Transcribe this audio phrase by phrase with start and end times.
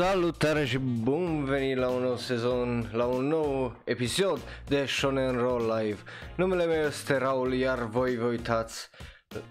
[0.00, 5.74] Salutare și bun venit la un nou sezon, la un nou episod de Shonen Roll
[5.76, 5.98] Live.
[6.36, 8.88] Numele meu este Raul, iar voi vă uitați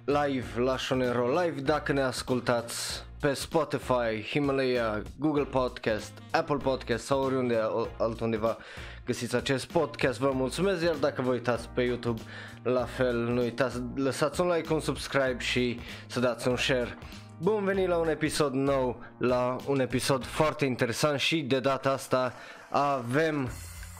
[0.05, 7.05] live la Shonen Roll Live dacă ne ascultați pe Spotify, Himalaya, Google Podcast, Apple Podcast
[7.05, 7.59] sau oriunde
[7.97, 8.57] altundeva
[9.05, 10.19] găsiți acest podcast.
[10.19, 12.21] Vă mulțumesc, iar dacă vă uitați pe YouTube,
[12.63, 16.97] la fel, nu uitați, lăsați un like, un subscribe și să dați un share.
[17.41, 22.33] Bun venit la un episod nou, la un episod foarte interesant și de data asta
[22.69, 23.49] avem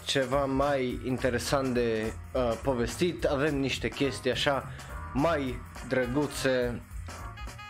[0.05, 4.63] ceva mai interesant de uh, povestit, avem niște chestii așa
[5.13, 6.82] mai drăguțe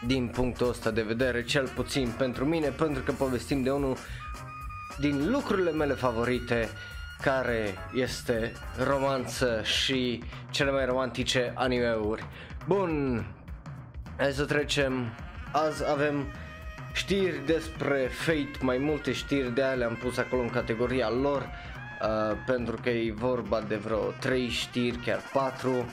[0.05, 3.97] din punctul ăsta de vedere, cel puțin pentru mine, pentru că povestim de unul
[4.99, 6.69] din lucrurile mele favorite
[7.21, 8.51] care este
[8.87, 12.25] romanță și cele mai romantice anime-uri.
[12.67, 13.25] Bun,
[14.17, 15.13] hai să trecem
[15.51, 16.25] Azi avem
[16.93, 22.37] știri despre Fate, mai multe știri de alea am pus acolo în categoria lor uh,
[22.45, 25.85] pentru că e vorba de vreo 3 știri, chiar 4 uh,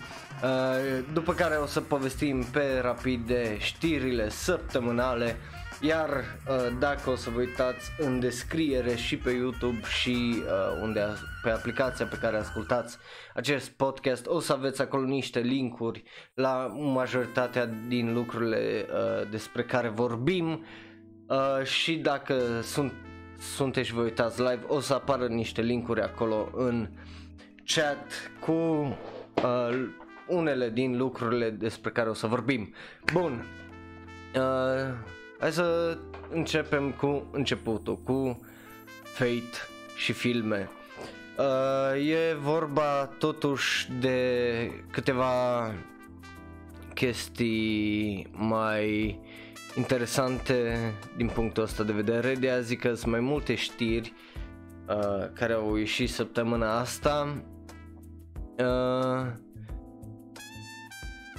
[1.13, 5.37] după care o să povestim pe rapid de știrile săptămânale
[5.81, 11.01] iar uh, dacă o să vă uitați în descriere și pe YouTube și uh, unde
[11.43, 12.99] pe aplicația pe care ascultați
[13.35, 16.03] acest podcast o să aveți acolo niște linkuri
[16.35, 20.65] la majoritatea din lucrurile uh, despre care vorbim
[21.27, 22.93] uh, și dacă sunt,
[23.39, 26.89] sunteți vă uitați live o să apară niște linkuri acolo în
[27.65, 29.89] chat cu uh,
[30.27, 32.75] unele din lucrurile despre care o să vorbim.
[33.13, 33.45] Bun.
[34.35, 35.99] Uh, Hai să
[36.31, 38.41] începem cu începutul, cu
[39.03, 39.57] Fate
[39.97, 40.69] și filme.
[41.39, 45.71] Uh, e vorba totuși de câteva
[46.95, 49.21] chestii mai
[49.77, 52.35] interesante din punctul ăsta de vedere.
[52.35, 54.13] De azi zic că sunt mai multe știri
[54.89, 57.43] uh, care au ieșit săptămâna asta.
[58.59, 59.27] Uh,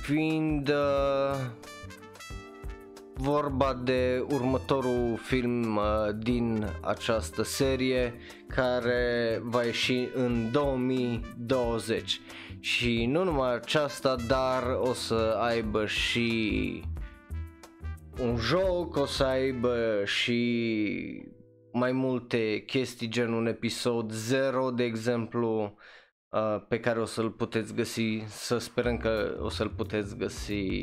[0.01, 1.39] fiind uh,
[3.17, 5.83] vorba de următorul film uh,
[6.17, 8.13] din această serie
[8.47, 12.21] care va ieși în 2020
[12.59, 16.83] și nu numai aceasta, dar o să aibă și
[18.21, 21.31] un joc, o să aibă și
[21.71, 25.77] mai multe chestii gen un episod 0 de exemplu
[26.29, 30.81] uh, pe care o să-l puteți găsi, să sperăm că o să-l puteți găsi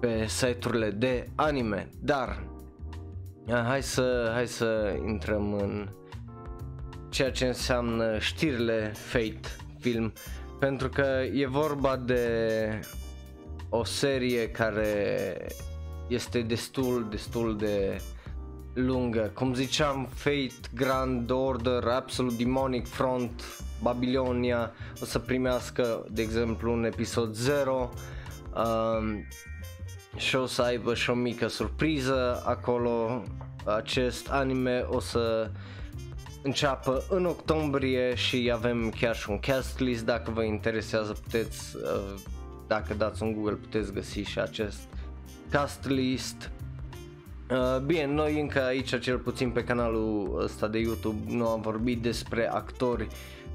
[0.00, 2.44] pe site-urile de anime, dar
[3.48, 5.88] hai să, hai să intrăm în
[7.08, 9.48] ceea ce înseamnă știrile Fate
[9.80, 10.12] film
[10.58, 12.80] pentru că e vorba de
[13.68, 15.46] o serie care
[16.08, 18.00] este destul, destul de
[18.74, 19.30] lungă.
[19.34, 23.42] Cum ziceam, Fate, Grand Order, Absolute Demonic Front,
[23.82, 27.90] Babylonia o să primească, de exemplu, un episod 0.
[28.54, 29.26] Um,
[30.16, 33.22] și o să aibă și o mică surpriză acolo.
[33.64, 35.50] Acest anime o să
[36.42, 42.20] înceapă în octombrie și avem chiar și un cast list dacă vă interesează puteți uh,
[42.66, 44.80] dacă dați un Google puteți găsi și acest
[45.50, 46.50] cast list
[47.50, 52.02] Uh, bine, noi încă aici, cel puțin pe canalul ăsta de YouTube, nu am vorbit
[52.02, 53.06] despre actori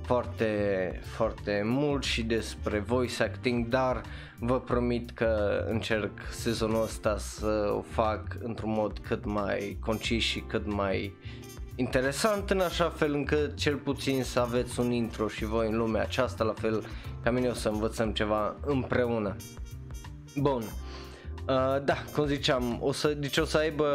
[0.02, 4.02] foarte, foarte mult și despre voice acting, dar
[4.44, 10.40] vă promit că încerc sezonul ăsta să o fac într-un mod cât mai concis și
[10.40, 11.14] cât mai
[11.76, 16.02] interesant în așa fel încât cel puțin să aveți un intro și voi în lumea
[16.02, 16.84] aceasta, la fel
[17.24, 19.36] ca mine o să învățăm ceva împreună.
[20.36, 23.88] Bun, uh, da, cum ziceam, o să, deci o să aibă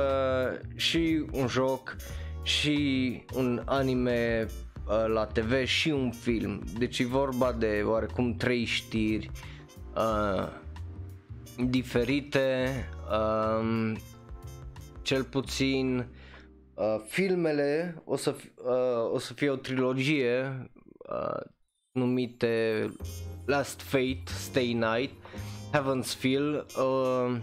[0.74, 1.96] și un joc
[2.42, 4.46] și un anime
[4.88, 6.62] uh, la TV și un film.
[6.78, 9.54] Deci e vorba de oarecum trei știri uh,
[11.68, 12.70] diferite,
[13.10, 13.92] uh,
[15.02, 16.06] cel puțin
[16.74, 20.68] uh, filmele o să, uh, o să fie o trilogie
[21.10, 21.40] uh,
[21.92, 22.84] numite
[23.44, 25.12] Last Fate, Stay Night,
[25.72, 27.36] Heaven's Feel, uh,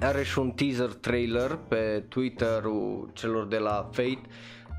[0.00, 4.20] are și un teaser trailer pe Twitter-ul celor de la Fate,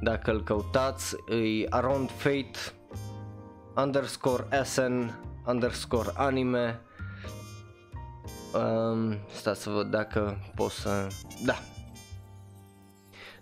[0.01, 2.57] dacă îl căutați, e Around Fate
[3.75, 5.11] underscore SN
[5.47, 6.79] underscore anime.
[8.53, 11.07] Um, stați să văd dacă pot să
[11.45, 11.59] da.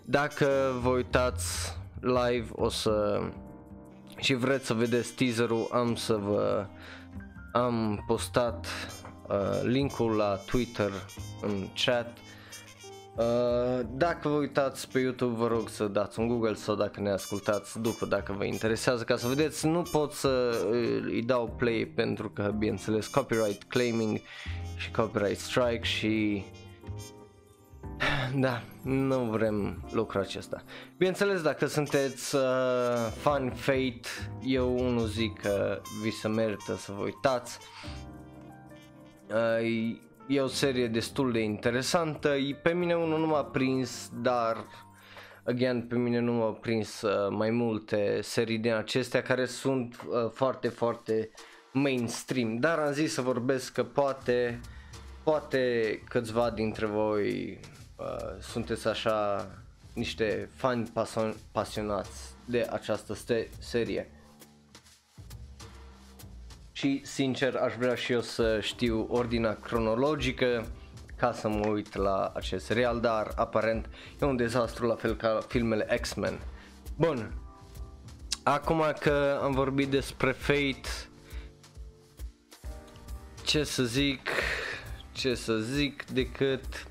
[0.04, 3.20] Dacă vă uitați live o să
[4.16, 6.66] și vreți să vedeți teaserul am să vă
[7.52, 8.66] am postat
[9.28, 10.90] uh, linkul la Twitter
[11.42, 12.18] în chat
[13.16, 17.10] Uh, dacă vă uitați pe YouTube, vă rog să dați un Google sau dacă ne
[17.10, 20.56] ascultați după, dacă vă interesează, ca să vedeți, nu pot să
[21.04, 24.20] îi dau play pentru că, bineînțeles, copyright claiming
[24.76, 26.44] și copyright strike și
[28.46, 30.62] da, nu vrem lucrul acesta.
[30.96, 32.42] Bineînțeles, dacă sunteți uh,
[33.16, 34.08] fan Fate,
[34.42, 37.58] eu nu zic că vi se merită să vă uitați.
[39.28, 44.64] Uh, e o serie destul de interesantă, pe mine unul nu m-a prins, dar
[45.44, 50.30] again, pe mine nu m-au prins uh, mai multe serii din acestea care sunt uh,
[50.30, 51.30] foarte, foarte
[51.72, 54.60] mainstream, dar am zis să vorbesc că poate,
[55.22, 55.62] poate
[56.08, 57.58] câțiva dintre voi
[57.96, 59.48] uh, sunteți așa
[59.94, 64.10] niște fani pasion- pasionați de această ste- serie
[66.76, 70.66] și sincer aș vrea și eu să știu ordinea cronologică
[71.16, 73.88] ca să mă uit la acest serial, dar aparent
[74.20, 76.38] e un dezastru la fel ca filmele X-Men.
[76.96, 77.32] Bun,
[78.42, 80.88] acum că am vorbit despre Fate,
[83.44, 84.28] ce să zic,
[85.12, 86.86] ce să zic decât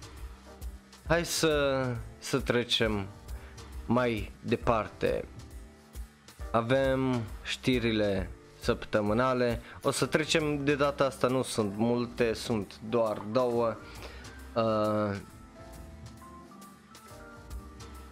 [1.08, 1.86] hai să,
[2.18, 3.08] să trecem
[3.86, 5.26] mai departe.
[6.52, 8.30] Avem știrile
[8.66, 9.62] săptămânale.
[9.82, 13.76] O să trecem de data asta, nu sunt multe, sunt doar două.
[14.54, 15.16] Uh,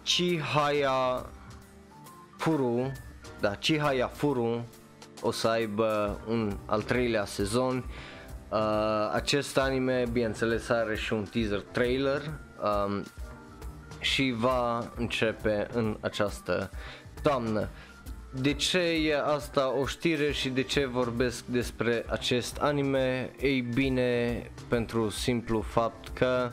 [0.02, 1.26] Chihaya
[2.36, 2.92] Furu,
[3.40, 4.64] da, Chihaya Furu
[5.20, 7.84] o să aibă un al treilea sezon.
[8.48, 12.22] Uh, acest anime, bineînțeles, are și un teaser trailer
[12.62, 13.04] um,
[14.00, 16.70] și va începe în această
[17.22, 17.68] toamnă.
[18.40, 23.30] De ce e asta o știre și de ce vorbesc despre acest anime?
[23.40, 26.50] Ei bine, pentru simplu fapt că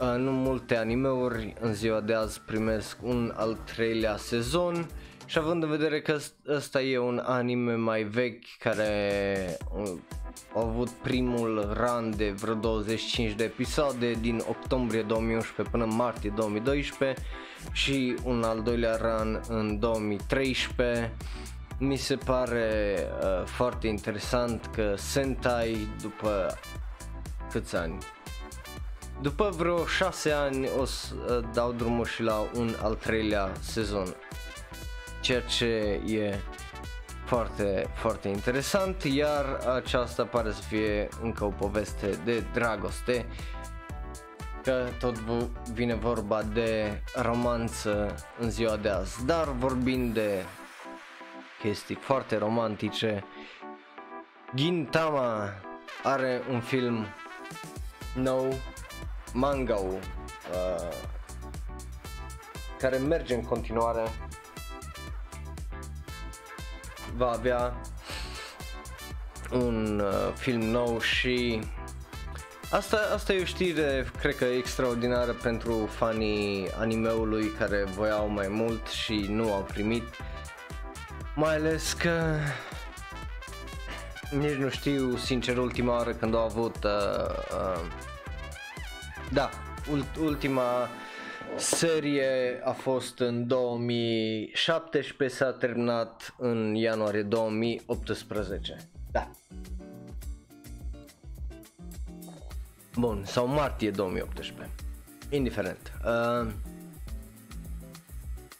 [0.00, 4.88] uh, nu multe animeuri în ziua de azi primesc un al treilea sezon
[5.26, 6.16] și având în vedere că
[6.48, 9.92] ăsta e un anime mai vechi care uh,
[10.54, 17.22] a avut primul run de vreo 25 de episoade din octombrie 2011 până martie 2012
[17.72, 21.12] și un al doilea run în 2013.
[21.78, 26.58] Mi se pare uh, foarte interesant că Sentai după
[27.50, 27.98] câți ani?
[29.20, 34.14] După vreo 6 ani o să uh, dau drumul și la un al treilea sezon.
[35.20, 36.40] Ceea ce e
[37.24, 39.44] foarte, foarte interesant, iar
[39.74, 43.26] aceasta pare să fie încă o poveste de dragoste
[44.66, 45.14] că tot
[45.72, 50.44] vine vorba de romanță în ziua de azi, dar vorbind de
[51.62, 53.24] chestii foarte romantice,
[54.54, 55.50] Gintama
[56.02, 57.06] are un film
[58.14, 58.54] nou,
[59.32, 59.98] Mangau,
[60.52, 60.88] uh,
[62.78, 64.08] care merge în continuare,
[67.16, 67.80] va avea
[69.52, 71.60] un uh, film nou și
[72.76, 78.86] Asta, asta e o știre, cred că extraordinară pentru fanii animeului care voiau mai mult
[78.86, 80.02] și nu au primit.
[81.34, 82.36] Mai ales că
[84.30, 86.90] nici nu știu sincer ultima oară când au avut uh,
[87.52, 87.80] uh,
[89.32, 89.50] da,
[90.20, 90.88] ultima
[91.56, 98.76] serie a fost în 2017, s-a terminat în ianuarie 2018.
[99.12, 99.30] Da.
[102.96, 104.70] Bun, sau martie 2018.
[105.30, 105.92] Indiferent.
[106.04, 106.52] Uh,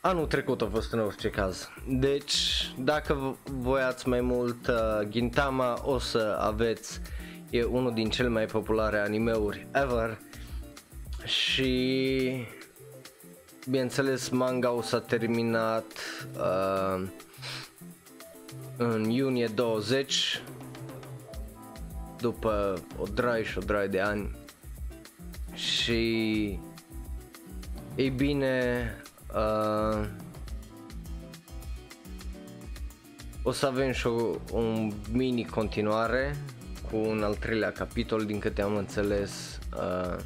[0.01, 1.69] anul trecut a fost în orice caz.
[1.89, 2.37] Deci,
[2.79, 7.01] dacă voiați mai mult uh, Gintama, o să aveți
[7.51, 10.19] e unul din cele mai populare animeuri ever
[11.25, 12.47] și
[13.69, 15.85] bineînțeles manga o s-a terminat
[16.37, 17.03] uh,
[18.77, 20.43] în iunie 20
[22.21, 24.37] după o drai și o drai de ani
[25.55, 26.59] și
[27.95, 28.91] ei bine
[29.35, 30.07] uh,
[33.43, 36.37] o să avem și o, un mini continuare
[36.91, 40.17] cu un al treilea capitol din câte am înțeles uh,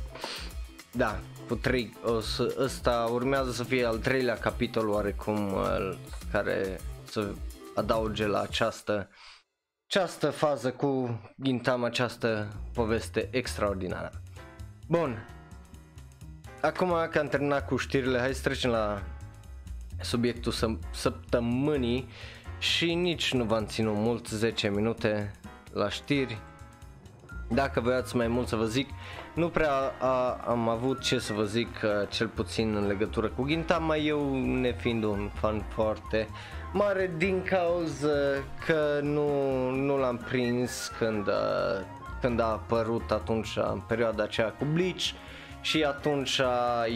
[0.93, 5.97] da cu trei o să, ăsta urmează să fie al treilea capitol oarecum uh,
[6.33, 7.33] care să
[7.75, 9.09] adauge la această
[9.93, 14.11] această fază cu Gintama, această poveste extraordinară.
[14.87, 15.27] Bun,
[16.61, 19.03] acum că am terminat cu știrile, hai să trecem la
[20.01, 20.53] subiectul
[20.91, 22.09] săptămânii
[22.59, 25.33] și nici nu v-am ținut mult, 10 minute
[25.73, 26.39] la știri.
[27.49, 28.89] Dacă voiați mai mult să vă zic,
[29.35, 33.47] nu prea a, am avut ce să vă zic, uh, cel puțin în legătură cu
[33.47, 36.29] Gintama, eu ne fiind un fan foarte
[36.73, 38.09] mare din cauza
[38.67, 41.85] că nu, nu l-am prins când, uh,
[42.21, 45.03] când a apărut atunci în perioada aceea cu Bleach
[45.61, 46.41] și atunci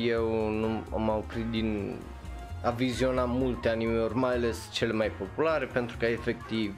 [0.04, 1.96] eu nu m-am oprit din
[2.62, 6.74] a viziona multe anime-uri, mai ales cele mai populare, pentru că efectiv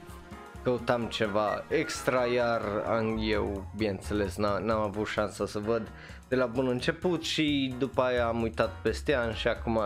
[0.63, 5.91] căutam ceva extra, iar am eu, bineînțeles, n-am avut șansa să văd
[6.27, 9.79] de la bun început și după aia am uitat peste an și acum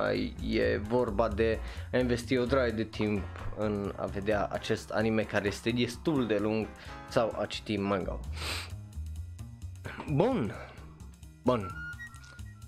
[0.50, 1.60] e vorba de
[1.94, 3.24] a investi o draie de timp
[3.58, 6.68] în a vedea acest anime care este destul de lung
[7.10, 8.20] sau a citi manga.
[10.12, 10.54] Bun,
[11.44, 11.70] bun,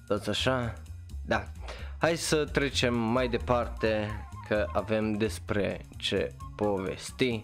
[0.07, 0.73] tot așa,
[1.25, 1.43] da.
[1.97, 4.09] Hai să trecem mai departe
[4.47, 7.43] că avem despre ce povesti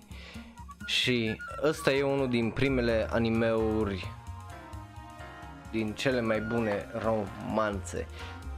[0.86, 4.19] și ăsta e unul din primele animeuri
[5.72, 8.08] din cele mai bune romanțe,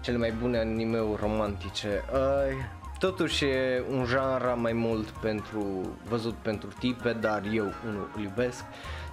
[0.02, 2.04] cele mai bune animeuri romantice.
[2.14, 2.64] Uh,
[3.00, 8.64] totuși e un genre mai mult pentru văzut pentru tipe, dar eu unul îl iubesc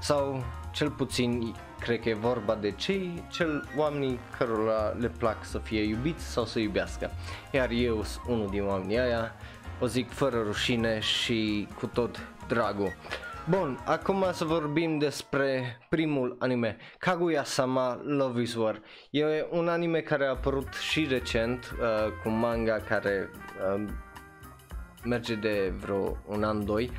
[0.00, 5.58] sau cel puțin cred că e vorba de cei cel oamenii cărora le plac să
[5.58, 7.10] fie iubiți sau să iubească.
[7.52, 9.34] Iar eu sunt unul din oamenii aia,
[9.80, 12.92] o zic fără rușine și cu tot dragul.
[13.48, 18.80] Bun, acum să vorbim despre primul anime, Kaguya-sama Love is War.
[19.10, 23.30] E un anime care a apărut și recent uh, cu manga care
[23.74, 23.84] uh,
[25.04, 26.90] merge de vreo un an, doi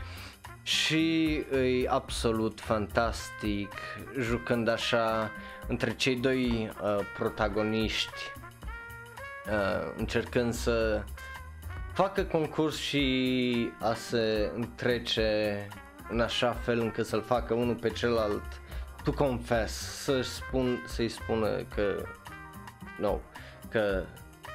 [0.64, 3.72] și e absolut fantastic
[4.20, 5.32] jucând așa
[5.68, 8.22] între cei doi uh, protagoniști
[9.46, 11.04] uh, încercând să
[11.94, 15.68] facă concurs și a se întrece
[16.10, 18.62] în așa fel încât să-l facă unul pe celălalt
[19.04, 19.74] to confess,
[20.04, 22.04] să spun, să-i spună că
[23.00, 23.20] no,
[23.70, 24.04] că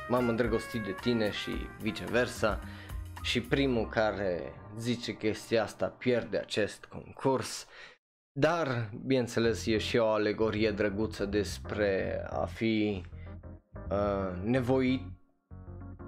[0.08, 2.61] m-am îndrăgostit de tine și viceversa
[3.23, 7.66] și primul care zice chestia asta pierde acest concurs.
[8.32, 13.04] Dar, bineînțeles, e și o alegorie drăguță despre a fi
[13.90, 15.02] uh, nevoit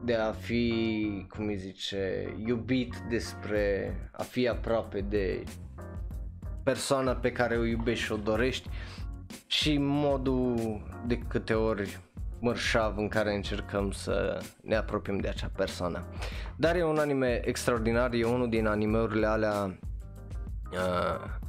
[0.05, 5.45] de a fi, cum îi zice, iubit despre a fi aproape de
[6.63, 8.69] persoana pe care o iubești și o dorești
[9.47, 12.01] și modul de câte ori
[12.41, 16.05] mărșav în care încercăm să ne apropiem de acea persoană.
[16.57, 19.79] Dar e un anime extraordinar, e unul din animeurile alea
[20.73, 21.45] uh,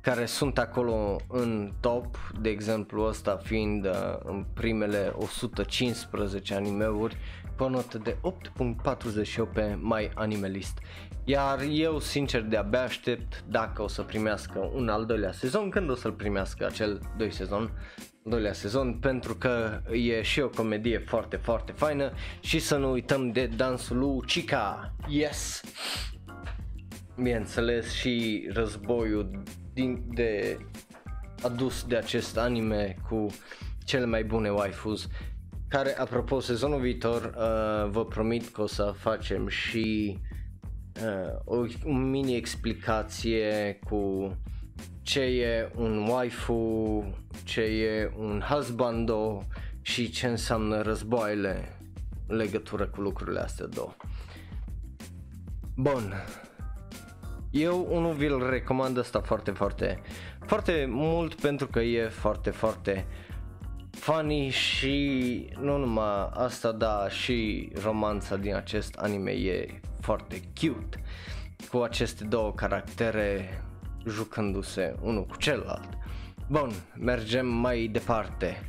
[0.00, 3.92] care sunt acolo în top, de exemplu ăsta fiind uh,
[4.24, 7.16] în primele 115 animeuri
[7.60, 8.16] cu o notă de
[9.46, 10.78] 8.48 pe My Animalist.
[11.24, 15.90] Iar eu sincer de abia aștept dacă o să primească un al doilea sezon, când
[15.90, 17.70] o să-l primească acel doi sezon,
[18.24, 23.32] doilea sezon pentru că e și o comedie foarte foarte faină și să nu uităm
[23.32, 24.94] de dansul lui Chica.
[25.08, 25.60] Yes!
[27.16, 30.58] Bineînțeles și războiul din, de
[31.42, 33.26] adus de acest anime cu
[33.84, 35.08] cele mai bune waifus
[35.70, 40.18] care apropo sezonul viitor uh, vă promit că o să facem și
[40.96, 44.32] uh, o, o mini explicație cu
[45.02, 47.04] ce e un waifu,
[47.44, 49.46] ce e un husbando
[49.80, 51.78] și ce înseamnă războaiele
[52.26, 53.94] în legătură cu lucrurile astea două.
[55.76, 56.14] Bun.
[57.50, 60.00] Eu unul vi-l recomand asta foarte, foarte,
[60.46, 63.06] foarte mult pentru că e foarte, foarte
[64.00, 71.02] funny și nu numai asta, da, și romanța din acest anime e foarte cute
[71.70, 73.62] cu aceste două caractere
[74.06, 75.88] jucându-se unul cu celălalt.
[76.48, 78.62] Bun, mergem mai departe.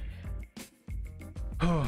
[1.64, 1.86] Uh,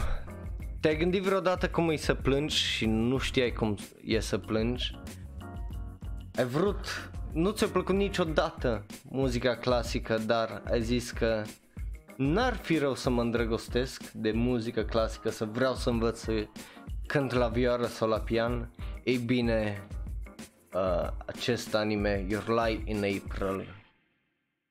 [0.79, 4.97] te-ai gândit vreodată cum e să plângi și nu știai cum e să plângi?
[6.35, 11.43] Ai vrut, nu ți-a plăcut niciodată muzica clasică, dar ai zis că
[12.17, 16.47] n-ar fi rău să mă îndrăgostesc de muzică clasică, să vreau să învăț să
[17.05, 18.73] cânt la vioară sau la pian.
[19.03, 19.87] Ei bine,
[20.73, 23.67] uh, acest anime, Your Lie in April,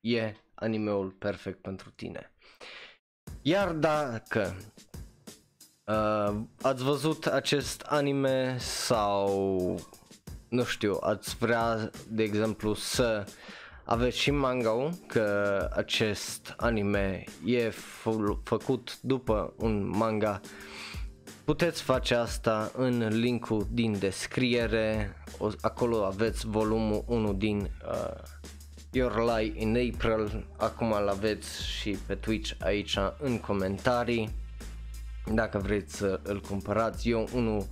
[0.00, 2.32] e animeul perfect pentru tine.
[3.42, 4.56] Iar dacă
[5.86, 9.80] uh, ați văzut acest anime sau
[10.48, 13.24] nu știu, ați vrea de exemplu să
[13.92, 20.40] aveți și manga că acest anime e f- făcut după un manga.
[21.44, 28.22] Puteți face asta în linkul din descriere, o, acolo aveți volumul 1 din uh,
[28.92, 34.30] Your Lie in April, acum l aveți și pe Twitch aici în comentarii,
[35.34, 37.66] dacă vreți să îl cumpărați, eu unul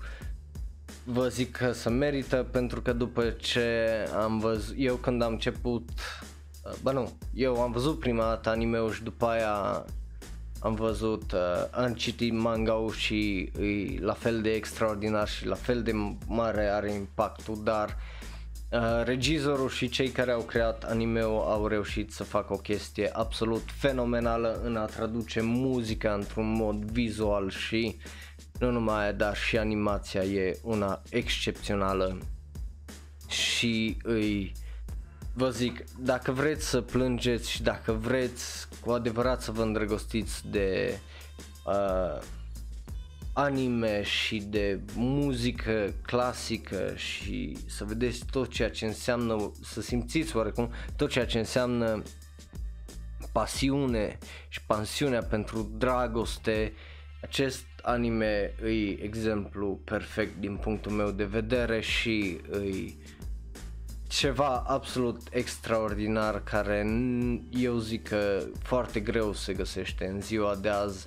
[1.04, 5.88] vă zic că se merită pentru că după ce am văzut, eu când am început,
[6.82, 9.84] bă nu, eu am văzut prima dată anime și după aia
[10.60, 15.82] am văzut, uh, am citit manga și e la fel de extraordinar și la fel
[15.82, 15.92] de
[16.26, 17.96] mare are impactul, dar
[18.70, 23.62] uh, regizorul și cei care au creat anime-ul au reușit să facă o chestie absolut
[23.66, 27.96] fenomenală în a traduce muzica într-un mod vizual și
[28.60, 32.18] nu numai aia, dar și animația e una excepțională.
[33.28, 34.52] Și îi
[35.34, 40.98] vă zic, dacă vreți să plângeți și dacă vreți cu adevărat să vă îndrăgostiți de
[41.66, 42.22] uh,
[43.32, 50.72] anime și de muzică clasică și să vedeți tot ceea ce înseamnă, să simțiți oarecum
[50.96, 52.02] tot ceea ce înseamnă
[53.32, 56.72] pasiune și pasiunea pentru dragoste,
[57.22, 62.98] acest anime îi exemplu perfect din punctul meu de vedere și îi
[64.08, 66.86] ceva absolut extraordinar care
[67.50, 71.06] eu zic că foarte greu se găsește în ziua de azi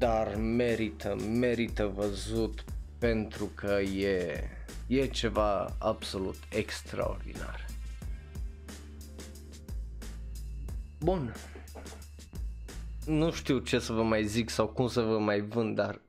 [0.00, 2.64] dar merită, merită văzut
[2.98, 4.44] pentru că e,
[4.86, 7.66] e ceva absolut extraordinar.
[10.98, 11.34] Bun.
[13.06, 16.00] Nu știu ce să vă mai zic sau cum să vă mai vând, dar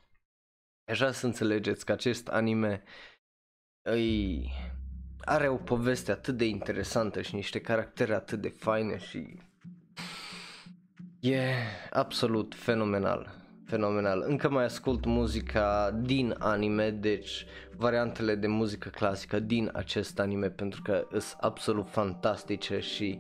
[0.91, 2.83] așa să înțelegeți că acest anime
[3.81, 4.49] îi
[5.19, 9.39] are o poveste atât de interesantă și niște caractere atât de faine și
[11.19, 11.41] e
[11.89, 13.39] absolut fenomenal.
[13.65, 14.23] Fenomenal.
[14.27, 17.45] Încă mai ascult muzica din anime, deci
[17.75, 23.19] variantele de muzică clasică din acest anime pentru că sunt absolut fantastice și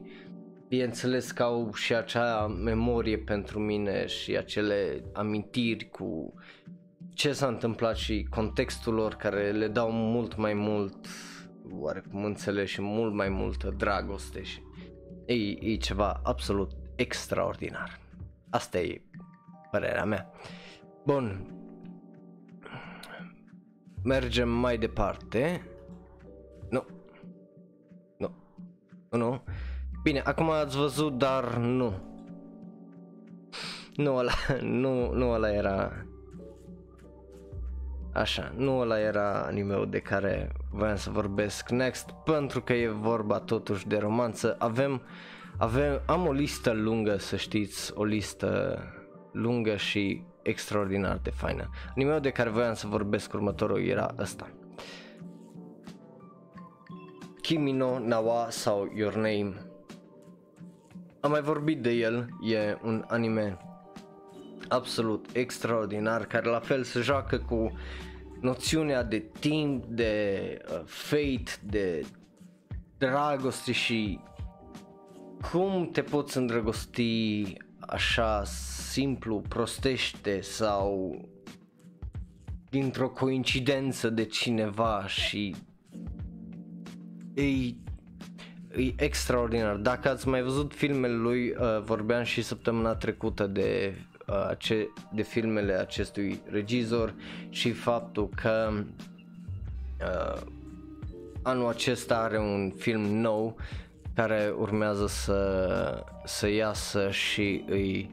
[0.71, 6.33] bineînțeles că au și acea memorie pentru mine și acele amintiri cu
[7.13, 11.07] ce s-a întâmplat și contextul lor care le dau mult mai mult
[11.71, 14.61] oarecum înțeles și mult mai multă dragoste și
[15.25, 15.33] e,
[15.71, 17.99] e ceva absolut extraordinar.
[18.49, 19.01] Asta e
[19.71, 20.31] părerea mea.
[21.05, 21.53] Bun.
[24.03, 25.65] Mergem mai departe.
[26.69, 26.85] Nu.
[28.17, 28.31] Nu.
[29.09, 29.43] Nu.
[30.03, 31.93] Bine, acum ați văzut, dar nu.
[33.95, 36.05] Nu ăla, nu, nu ăla era
[38.13, 43.39] Așa, nu ăla era anime de care voiam să vorbesc next, pentru că e vorba
[43.39, 44.55] totuși de romanță.
[44.59, 45.01] Avem,
[45.57, 48.79] avem, am o listă lungă, să știți, o listă
[49.31, 51.69] lungă și extraordinar de faină.
[51.95, 54.49] anime de care voiam să vorbesc următorul era ăsta.
[57.41, 59.70] Kimi no Nawa sau Your Name.
[61.21, 63.57] Am mai vorbit de el, e un anime
[64.67, 67.71] absolut extraordinar care la fel se joacă cu
[68.39, 72.05] noțiunea de timp, de uh, fate, de
[72.97, 74.19] dragoste și
[75.51, 78.43] cum te poți îndrăgosti așa
[78.91, 81.19] simplu, prostește sau
[82.69, 85.55] dintr-o coincidență de cineva și
[87.33, 87.43] e,
[88.75, 89.75] e extraordinar.
[89.75, 93.93] Dacă ați mai văzut filmele lui, uh, vorbeam și săptămâna trecută de
[94.49, 97.13] ace- de filmele acestui regizor
[97.49, 98.71] și faptul că
[100.01, 100.41] uh,
[101.41, 103.55] anul acesta are un film nou
[104.15, 108.09] care urmează să, să iasă și îi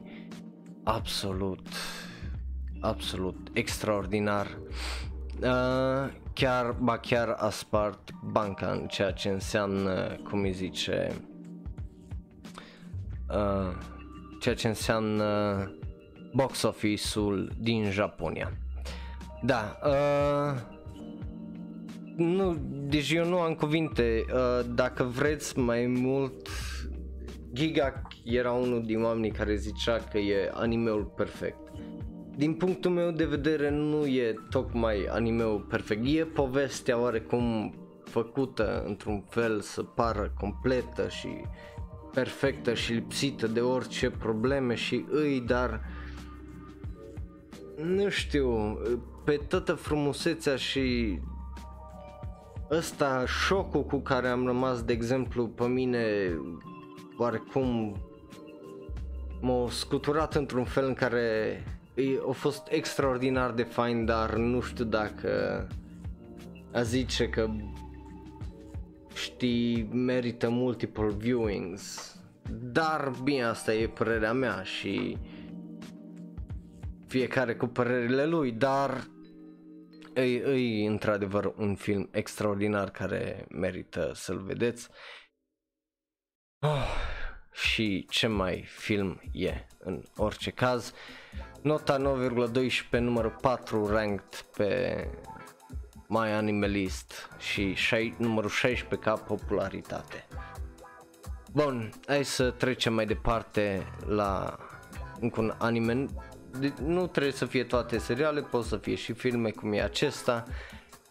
[0.83, 1.67] absolut,
[2.79, 4.45] absolut extraordinar.
[4.45, 5.08] Uh,
[6.33, 11.11] chiar, ba chiar a spart banca în ceea ce înseamnă, cum îi zice,
[13.29, 13.75] uh,
[14.39, 15.71] ceea ce înseamnă
[16.33, 18.51] box office-ul din Japonia.
[19.41, 20.59] Da, uh,
[22.15, 26.47] nu, deci eu nu am cuvinte, uh, dacă vreți mai mult,
[27.53, 31.68] Giga era unul din oamenii care zicea că e animeul perfect.
[32.39, 37.73] Din punctul meu de vedere nu e tocmai animeul perfect, e povestea oarecum
[38.03, 41.27] făcută într-un fel să pară completă și
[42.13, 45.81] perfectă și lipsită de orice probleme și îi, dar
[47.75, 48.77] nu știu,
[49.23, 51.19] pe toată frumusețea și
[52.71, 56.33] ăsta șocul cu care am rămas, de exemplu, pe mine
[57.17, 57.95] oarecum
[59.41, 61.63] m-a scuturat într-un fel în care
[62.27, 65.67] a fost extraordinar de fain, dar nu știu dacă
[66.71, 67.49] a zice că
[69.13, 72.13] știi, merită multiple viewings.
[72.51, 75.17] Dar bine, asta e părerea mea și
[77.07, 79.07] fiecare cu părerile lui, dar
[80.13, 84.89] e, e într-adevăr un film extraordinar care merită să-l vedeți.
[86.59, 87.17] Oh,
[87.61, 90.93] și ce mai film e în orice caz.
[91.61, 95.07] Nota 9,12 numărul 4 ranked pe
[96.07, 100.27] My Animalist și șai, numărul 16 ca popularitate.
[101.51, 104.57] Bun, hai să trecem mai departe la
[105.19, 106.05] încă un anime.
[106.81, 110.45] Nu trebuie să fie toate seriale, pot să fie și filme cum e acesta.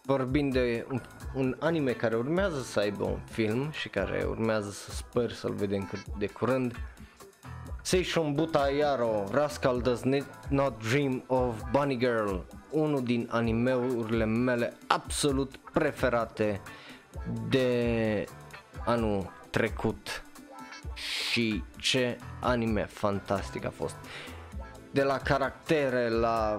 [0.09, 1.01] Vorbind de un,
[1.35, 5.87] un anime care urmează să aibă un film și care urmează să sper să-l vedem
[5.87, 6.75] cât de curând.
[7.83, 10.03] Seishun Buta Yaro, Rascal Does
[10.49, 12.35] Not Dream of Bunny Girl,
[12.71, 16.61] unul din animeurile mele absolut preferate
[17.49, 18.25] de
[18.85, 20.25] anul trecut
[20.95, 23.97] și ce anime fantastic a fost.
[24.91, 26.57] De la caractere la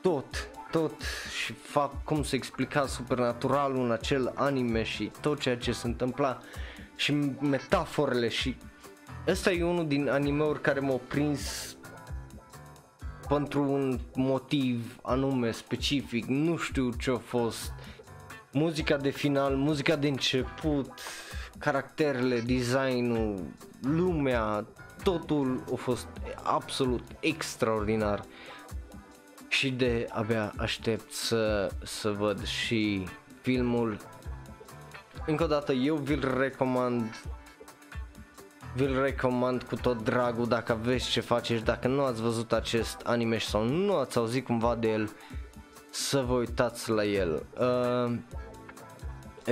[0.00, 1.02] tot, tot
[1.36, 6.38] și fapt cum se explica supernaturalul în acel anime și tot ceea ce se întâmpla
[6.96, 8.56] și metaforele și
[9.26, 11.76] ăsta e unul din animeuri care m-au prins
[13.28, 17.72] pentru un motiv anume specific, nu știu ce a fost.
[18.52, 21.00] Muzica de final, muzica de început,
[21.58, 23.44] caracterele, designul,
[23.82, 24.66] lumea,
[25.02, 26.06] totul a fost
[26.42, 28.24] absolut extraordinar
[29.48, 33.06] și de abia aștept să, să văd și
[33.40, 33.96] filmul.
[35.26, 37.14] Încă o dată eu vi-l recomand
[38.74, 43.38] vi-l recomand cu tot dragul dacă aveți ce faceți, dacă nu ați văzut acest anime
[43.38, 45.10] sau nu ați auzit cumva de el,
[45.90, 47.46] să vă uitați la el.
[47.58, 48.16] Uh,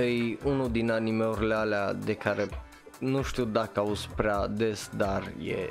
[0.03, 2.47] e unul din animeurile alea de care
[2.99, 5.67] nu știu dacă auzi prea des, dar e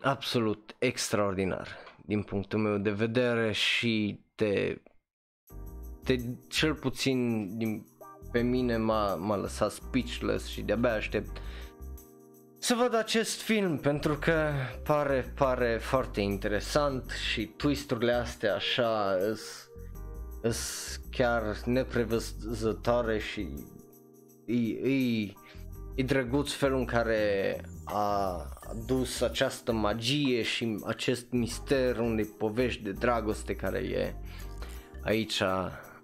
[0.00, 1.68] absolut extraordinar
[2.10, 4.76] din punctul meu de vedere și te,
[6.04, 6.16] te
[6.48, 7.86] cel puțin din,
[8.32, 11.36] pe mine m-a, m-a lăsat speechless și de-abia aștept
[12.58, 14.50] să văd acest film pentru că
[14.84, 19.16] pare, pare foarte interesant și twisturile astea așa
[20.42, 23.48] îs chiar neprevăzătoare și
[24.46, 25.32] e, e,
[25.94, 27.60] e drăguț felul în care
[27.92, 28.48] a
[28.86, 34.14] dus această magie și acest mister unde povești de dragoste care e
[35.02, 35.42] aici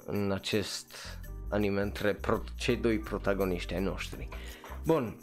[0.07, 1.19] în acest
[1.51, 4.29] anime între pro- cei doi protagoniști ai noștri.
[4.85, 5.17] Bun,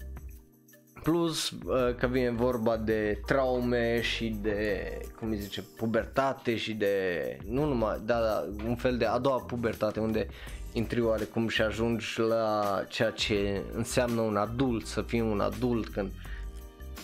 [1.04, 4.88] plus uh, că vine vorba de traume și de,
[5.20, 9.40] cum îi zice, pubertate și de, nu numai, da, da un fel de a doua
[9.40, 10.28] pubertate unde
[10.74, 16.12] intri oarecum și ajungi la ceea ce înseamnă un adult, să fii un adult când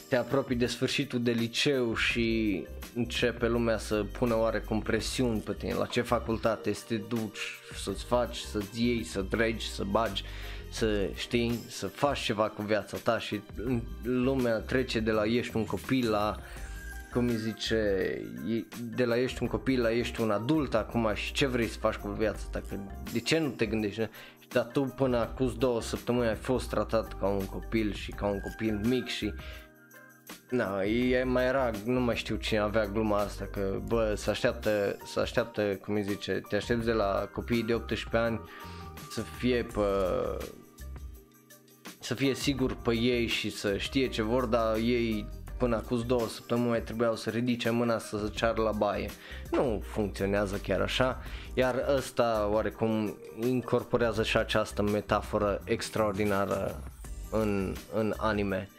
[0.08, 5.74] te apropii de sfârșitul de liceu și începe lumea să pună oarecum presiuni pe tine,
[5.74, 7.40] la ce facultate să te duci,
[7.84, 10.24] să-ți faci, să-ți iei, să dregi, să bagi
[10.72, 13.42] să știi, să faci ceva cu viața ta și
[14.04, 16.38] lumea trece de la ești un copil la
[17.14, 17.78] cum îi zice,
[18.96, 21.96] de la ești un copil la ești un adult acum și ce vrei să faci
[21.96, 22.76] cu viața ta, că
[23.12, 24.08] de ce nu te gândești?
[24.48, 28.40] Dar tu până acum două săptămâni ai fost tratat ca un copil și ca un
[28.40, 29.34] copil mic și
[30.50, 34.98] Na, e mai era, nu mai știu cine avea gluma asta, că bă, se așteaptă,
[35.06, 38.42] se așteaptă, cum îi zice, te aștepți de la copiii de 18 ani
[39.12, 39.82] să fie pe
[42.00, 46.28] să fie sigur pe ei și să știe ce vor, dar ei până acum două
[46.28, 49.10] săptămâni mai trebuiau să ridice mâna să se ceară la baie.
[49.52, 51.22] Nu funcționează chiar așa,
[51.54, 56.84] iar ăsta oarecum incorporează și această metaforă extraordinară
[57.32, 58.70] în, în anime.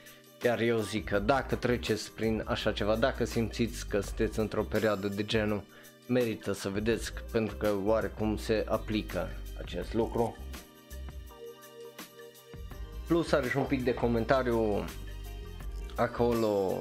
[0.43, 5.09] Iar eu zic că dacă treceți prin așa ceva, dacă simțiți că sunteți într-o perioadă
[5.09, 5.63] de genul,
[6.07, 9.29] merită să vedeți pentru că oarecum se aplică
[9.61, 10.37] acest lucru.
[13.07, 14.85] Plus are și un pic de comentariu
[15.97, 16.79] acolo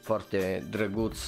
[0.00, 1.18] foarte drăguț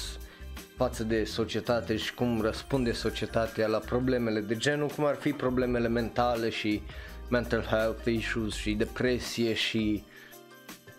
[0.77, 5.87] față de societate și cum răspunde societatea la problemele de genul cum ar fi problemele
[5.87, 6.81] mentale și
[7.29, 10.03] mental health issues și depresie și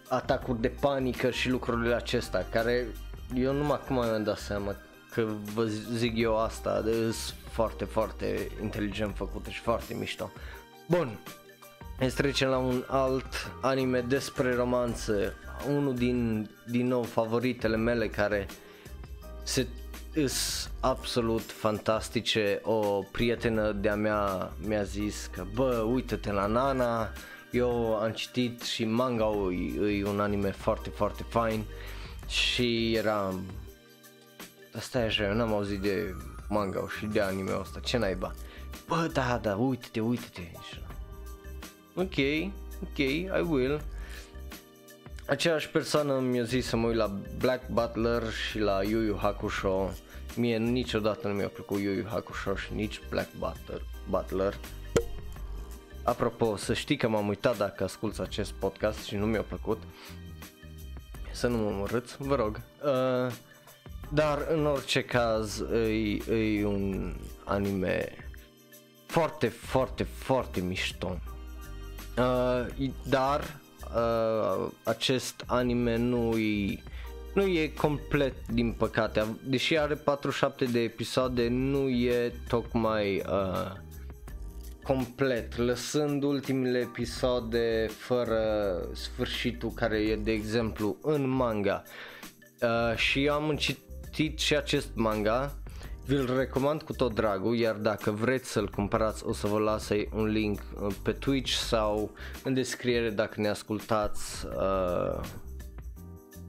[0.08, 2.86] atacuri de panică și lucrurile acestea care
[3.34, 4.76] eu numai acum mi-am dat seama
[5.12, 5.64] că vă
[5.94, 7.14] zic eu asta, de
[7.50, 10.30] foarte, foarte inteligent făcută și foarte mișto.
[10.88, 11.18] Bun,
[11.98, 15.34] să trecem la un alt anime despre romanță,
[15.68, 18.46] unul din, din nou favoritele mele care
[19.42, 19.66] se
[20.14, 22.60] îs absolut fantastice.
[22.62, 27.10] O prietenă de-a mea mi-a zis că bă, uite-te la Nana,
[27.50, 29.24] eu am citit și manga
[29.84, 31.64] e, e un anime foarte, foarte fain
[32.28, 33.44] și eram...
[34.76, 36.14] Asta e așa, eu n-am auzit de
[36.48, 38.34] manga și de anime ăsta, ce naiba?
[38.86, 40.42] Bă, da, da, uite-te, uite-te.
[41.94, 42.16] Ok,
[42.82, 43.80] ok, I will.
[45.26, 49.90] Aceeași persoană mi-a zis să mă uit la Black Butler și la Yu Yu Hakusho.
[50.36, 53.82] Mie niciodată nu mi-a plăcut Yu Yu Hakusho și nici Black Butler.
[54.08, 54.54] Butler.
[56.06, 59.82] Apropo, să știi că m-am uitat dacă asculti acest podcast și nu mi-a plăcut.
[61.32, 62.60] Să nu mă omorâți, vă rog.
[62.84, 63.32] Uh,
[64.08, 67.14] dar în orice caz e, e un
[67.44, 68.08] anime
[69.06, 71.18] foarte, foarte, foarte mișto.
[72.18, 73.60] Uh, dar
[73.94, 76.82] uh, acest anime nu e
[77.34, 83.84] nu e complet din păcate, deși are 47 de episoade, nu e tocmai uh,
[84.86, 88.40] complet, lăsând ultimele episoade fără
[88.92, 91.82] sfârșitul care e de exemplu în manga.
[92.62, 95.54] Uh, și eu am citit și acest manga,
[96.04, 100.24] vi-l recomand cu tot dragul, iar dacă vreți să-l cumpărați o să vă las un
[100.24, 102.10] link uh, pe Twitch sau
[102.44, 105.20] în descriere dacă ne ascultați uh,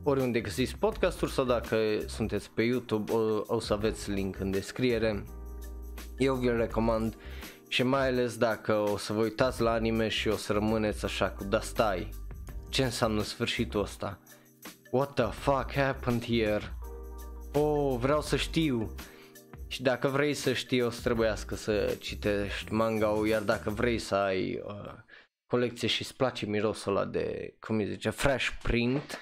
[0.03, 5.23] oriunde găsiți podcasturi sau dacă sunteți pe YouTube o, o să aveți link în descriere.
[6.17, 7.17] Eu vi-l recomand
[7.67, 11.29] și mai ales dacă o să vă uitați la anime și o să rămâneți așa
[11.29, 12.09] cu da stai,
[12.69, 14.19] ce înseamnă sfârșitul ăsta?
[14.91, 16.77] What the fuck happened here?
[17.53, 18.95] Oh, vreau să știu.
[19.67, 24.15] Și dacă vrei să știi, o să trebuiască să citești manga iar dacă vrei să
[24.15, 24.93] ai uh,
[25.47, 29.19] colecție și îți place mirosul ăla de, cum îi zice, fresh print,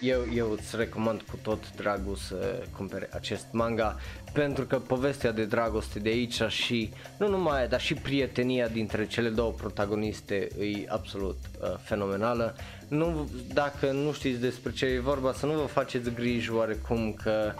[0.00, 3.96] eu, eu îți recomand cu tot dragul să cumpere acest manga
[4.32, 9.28] pentru că povestea de dragoste de aici și nu numai dar și prietenia dintre cele
[9.28, 12.56] două protagoniste e absolut uh, fenomenală.
[12.88, 17.52] Nu, dacă nu știți despre ce e vorba să nu vă faceți griji oarecum că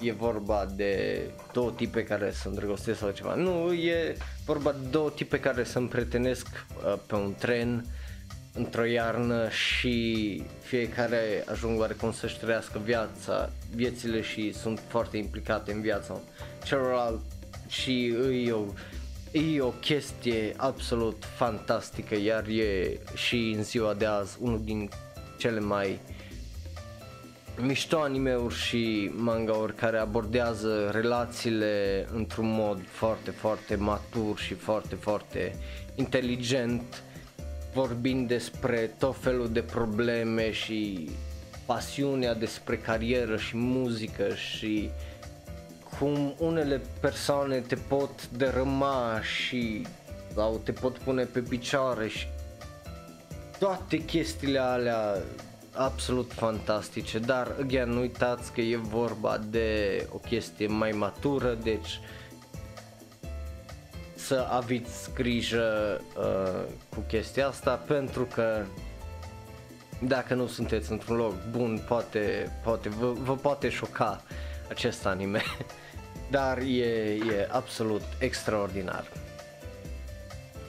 [0.00, 1.20] e vorba de
[1.52, 3.34] două tipe care se îndrăgostesc sau ceva.
[3.34, 7.84] Nu, e vorba de două tipe care se împrietenesc uh, pe un tren
[8.56, 15.80] într-o iarnă și fiecare ajung oarecum să-și trăiască viața, viețile și sunt foarte implicate în
[15.80, 16.20] viața
[16.64, 17.20] celorlalt
[17.68, 18.14] și
[18.44, 18.64] e o,
[19.32, 24.88] e o chestie absolut fantastică iar e și în ziua de azi unul din
[25.38, 26.00] cele mai
[27.60, 35.54] mișto animeuri și mangauri care abordează relațiile într-un mod foarte, foarte matur și foarte, foarte
[35.94, 37.02] inteligent
[37.76, 41.10] vorbind despre tot felul de probleme și
[41.66, 44.90] pasiunea despre carieră și muzică și
[45.98, 49.86] cum unele persoane te pot dărâma și
[50.34, 52.26] sau te pot pune pe picioare și
[53.58, 55.22] toate chestiile alea
[55.72, 59.68] absolut fantastice, dar again, nu uitați că e vorba de
[60.12, 62.00] o chestie mai matură, deci
[64.26, 68.62] să aveți grijă uh, cu chestia asta pentru că
[69.98, 74.22] dacă nu sunteți într-un loc bun, poate, poate vă, vă poate șoca
[74.68, 75.42] acest anime,
[76.30, 79.04] dar e, e absolut extraordinar.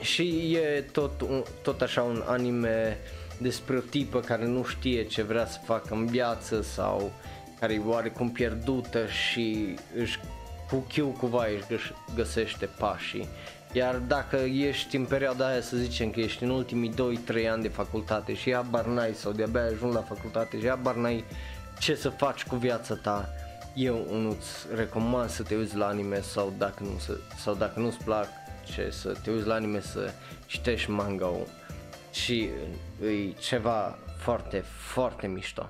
[0.01, 2.97] Și e tot, un, tot așa un anime
[3.37, 7.11] despre o tipă care nu știe ce vrea să facă în viață sau
[7.59, 10.19] care e oarecum pierdută și își
[10.69, 13.27] cu chiu cuva își găsește pașii.
[13.71, 17.67] Iar dacă ești în perioada aia să zicem că ești în ultimii 2-3 ani de
[17.67, 21.23] facultate și abar n-ai sau de-abia ajung la facultate și abar n-ai
[21.79, 23.29] ce să faci cu viața ta,
[23.75, 26.99] eu nu-ți recomand să te uiți la anime sau dacă, nu,
[27.37, 28.27] sau dacă nu-ți plac
[28.73, 30.11] ce să te uiți la anime să
[30.45, 31.31] citești manga
[32.11, 32.49] și
[33.03, 35.69] e ceva foarte, foarte mișto.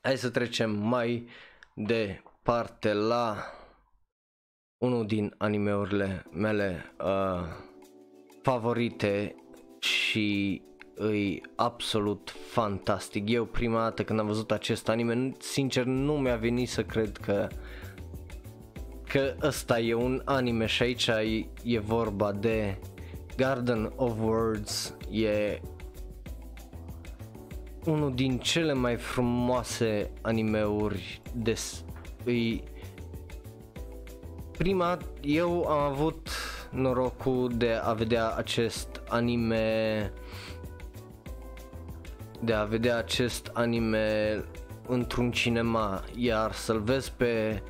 [0.00, 1.28] Hai să trecem mai
[1.74, 3.36] departe la
[4.78, 7.46] unul din animeurile mele uh,
[8.42, 9.34] favorite
[9.78, 10.62] și
[10.94, 13.28] îi absolut fantastic.
[13.30, 17.48] Eu prima dată când am văzut acest anime, sincer nu mi-a venit să cred că
[19.08, 22.78] că ăsta e un anime și aici e, e vorba de
[23.36, 25.60] Garden of Words, e
[27.84, 31.84] unul din cele mai frumoase animeuri des,
[32.24, 32.62] îi
[34.58, 36.28] prima, eu am avut
[36.70, 40.12] norocul de a vedea acest anime
[42.40, 44.44] de a vedea acest anime
[44.88, 47.62] într-un cinema, iar să-l vezi pe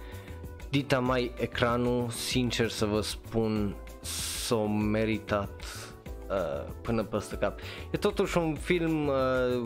[0.71, 5.65] dita mai ecranul, sincer să vă spun, s-o meritat
[6.31, 7.59] uh, până peste cap.
[7.91, 9.15] E totuși un film uh,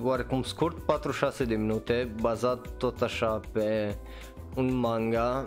[0.02, 3.96] oarecum scurt, 46 de minute, bazat tot așa pe
[4.54, 5.44] un manga.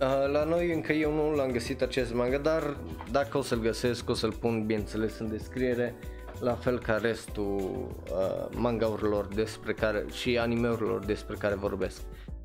[0.00, 2.76] Uh, la noi încă eu nu l-am găsit acest manga, dar
[3.10, 5.94] dacă o să-l găsesc o să-l pun bineînțeles în descriere,
[6.40, 12.00] la fel ca restul uh, mangaurilor despre care și animeurilor despre care vorbesc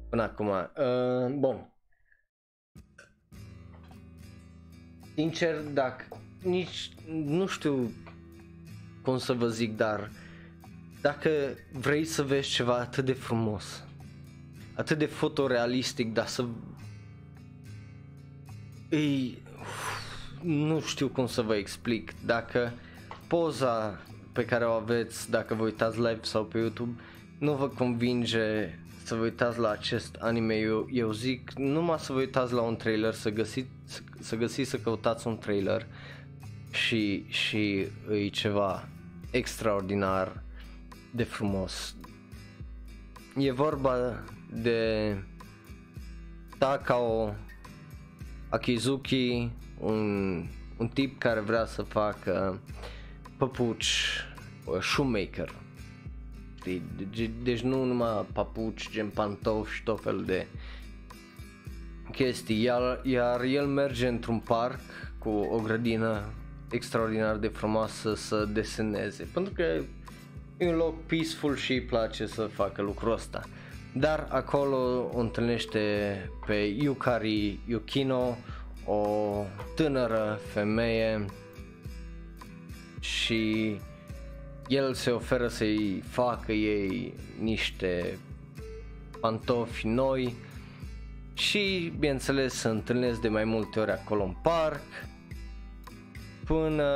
[0.10, 0.48] până acum.
[0.48, 1.74] Uh, bun.
[5.16, 6.06] Sincer, dacă
[6.44, 6.92] nici
[7.26, 7.92] nu știu
[9.02, 10.12] cum să vă zic, dar
[11.02, 11.30] dacă
[11.72, 13.84] vrei să vezi ceva atât de frumos,
[14.76, 16.46] atât de fotorealistic, dar să
[18.94, 19.42] îi
[20.42, 22.74] nu știu cum să vă explic, dacă
[23.28, 24.02] poza
[24.32, 27.02] pe care o aveți, dacă vă uitați live sau pe YouTube,
[27.38, 32.20] nu vă convinge să vă uitați la acest anime, eu, eu zic numai să vă
[32.20, 33.70] uitați la un trailer, să găsiți,
[34.20, 35.86] să găsiți să căutați un trailer
[36.72, 38.88] și, și e ceva
[39.32, 40.44] extraordinar
[41.12, 41.96] de frumos.
[43.38, 45.16] E vorba de
[46.58, 47.36] Takao
[48.54, 50.46] Akizuki, un,
[50.78, 52.60] un tip care vrea să facă
[53.38, 53.96] păpuci,
[54.82, 55.56] shoemaker.
[57.44, 60.48] Deci nu numai papuci, gen pantofi și tot felul de
[62.12, 64.82] chestii, iar, iar el merge într-un parc
[65.18, 66.24] cu o grădină
[66.72, 69.62] extraordinar de frumoasă să deseneze, pentru că
[70.58, 73.42] e un loc peaceful și îi place să facă lucrul ăsta.
[73.96, 75.80] Dar acolo o întâlnește
[76.46, 78.38] pe Yukari Yukino,
[78.86, 81.26] o tânără femeie
[83.00, 83.76] și
[84.68, 88.18] el se oferă să-i facă ei niște
[89.20, 90.36] pantofi noi
[91.34, 94.82] și bineînțeles se întâlnesc de mai multe ori acolo în parc
[96.46, 96.92] până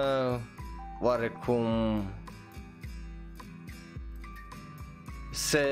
[1.01, 1.65] oarecum
[5.37, 5.67] se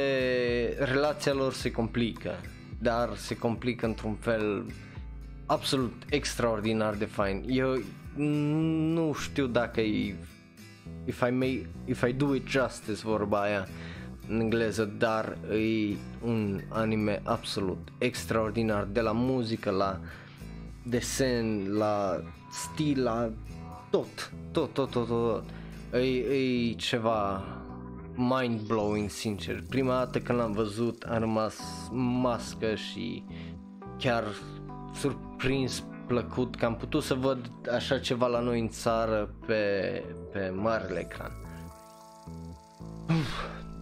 [0.79, 2.31] relația lor se complică
[2.85, 4.65] dar se complică într-un fel
[5.45, 7.43] absolut extraordinar de fain.
[7.47, 7.81] Eu
[8.93, 10.15] nu știu dacă e
[11.05, 13.67] if I, may, if I do it justice vorba aia
[14.29, 19.99] în engleză, dar e un anime absolut extraordinar de la muzică, la
[20.83, 23.31] desen, la stil, la
[23.89, 25.43] tot, tot, tot, tot, tot.
[25.93, 27.43] E, e ceva
[28.15, 29.63] mind-blowing, sincer.
[29.69, 31.55] Prima dată când l-am văzut am rămas
[31.91, 33.23] mască și
[33.97, 34.23] chiar
[34.93, 40.53] surprins plăcut că am putut să văd așa ceva la noi în țară pe, pe
[40.55, 41.31] marele ecran.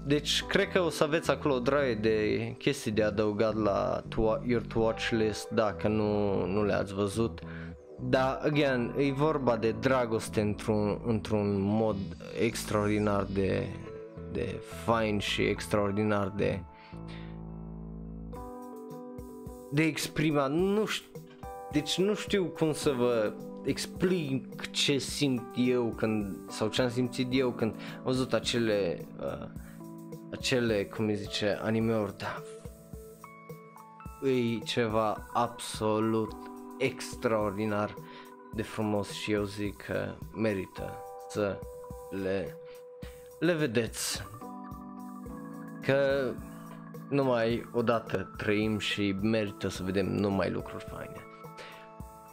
[0.06, 4.48] Deci cred că o să aveți acolo o draie de chestii de adăugat la to-
[4.48, 7.40] your to watch list dacă nu, nu le-ați văzut.
[8.00, 11.96] Dar, again, e vorba de dragoste într-un, într-un mod
[12.42, 13.68] extraordinar de,
[14.34, 16.60] de fain și extraordinar de
[19.72, 21.12] de exprimat, nu știu,
[21.72, 27.28] deci nu știu cum să vă explic ce simt eu când, sau ce am simțit
[27.32, 29.48] eu când am văzut acele, uh,
[30.32, 32.42] acele, cum îi zice, anime-uri, da,
[34.30, 36.36] e ceva absolut
[36.78, 37.94] extraordinar
[38.54, 40.94] de frumos și eu zic că merită
[41.30, 41.60] să
[42.24, 42.58] le,
[43.44, 44.24] le vedeți.
[45.82, 46.32] Că
[47.10, 51.22] numai odată trăim și merită să vedem numai lucruri faine.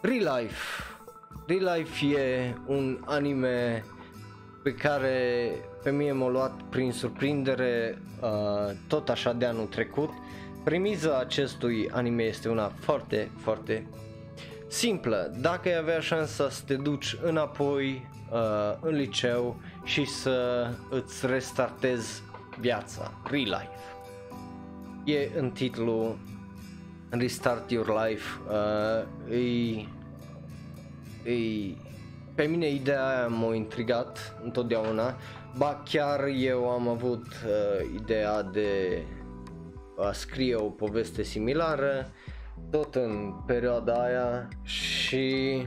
[0.01, 0.83] Real Life.
[1.46, 3.85] Real Life e un anime
[4.62, 5.51] pe care
[5.83, 10.11] pe mine m-a luat prin surprindere uh, tot așa de anul trecut.
[10.64, 13.87] Premiza acestui anime este una foarte, foarte
[14.68, 15.35] simplă.
[15.40, 22.23] Dacă ai avea șansa să te duci înapoi uh, în liceu și să îți restartezi
[22.59, 23.79] viața, real life.
[25.05, 26.16] E în titlu
[27.11, 31.75] Restart Your Life uh, e, e,
[32.35, 35.16] pe mine ideea aia m-a intrigat întotdeauna
[35.57, 39.02] ba chiar eu am avut uh, ideea de
[39.98, 42.11] a scrie o poveste similară
[42.71, 45.67] tot în perioada aia și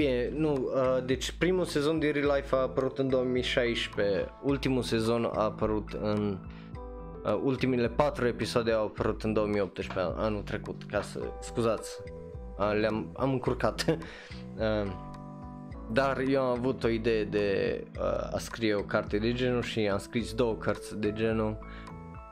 [0.00, 5.24] Bine, nu, uh, deci primul sezon de Real Life a apărut în 2016, ultimul sezon
[5.24, 6.38] a apărut în
[7.24, 11.90] Uh, ultimile patru episoade au apărut în 2018, anul trecut, ca să, scuzați,
[12.58, 13.84] uh, le-am am încurcat.
[13.88, 14.92] uh,
[15.92, 19.80] dar eu am avut o idee de uh, a scrie o carte de genul și
[19.80, 21.58] am scris două cărți de genul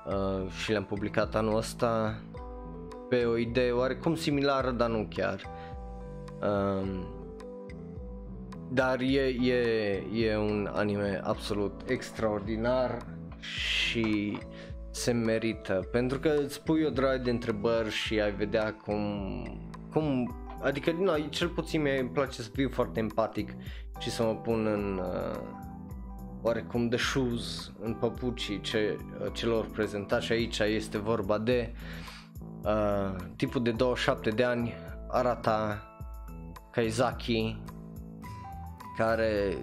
[0.06, 2.18] uh, și le-am publicat anul ăsta
[3.08, 5.40] pe o idee oarecum similară, dar nu chiar.
[6.40, 7.17] Um,
[8.70, 13.06] dar e, e, e un anime absolut extraordinar
[13.40, 14.38] și
[14.90, 15.88] se merită.
[15.92, 19.00] Pentru că îți pui o droaie de întrebări și ai vedea cum,
[19.92, 23.54] cum adică nu, cel puțin mi place să fiu foarte empatic
[23.98, 25.40] și să mă pun în uh,
[26.42, 30.24] oarecum de shoes, în papucii ce, uh, celor prezentați.
[30.24, 31.72] Și aici este vorba de
[32.64, 34.74] uh, tipul de 27 de ani
[35.08, 35.82] arata
[36.70, 37.62] Kaizaki
[38.98, 39.56] care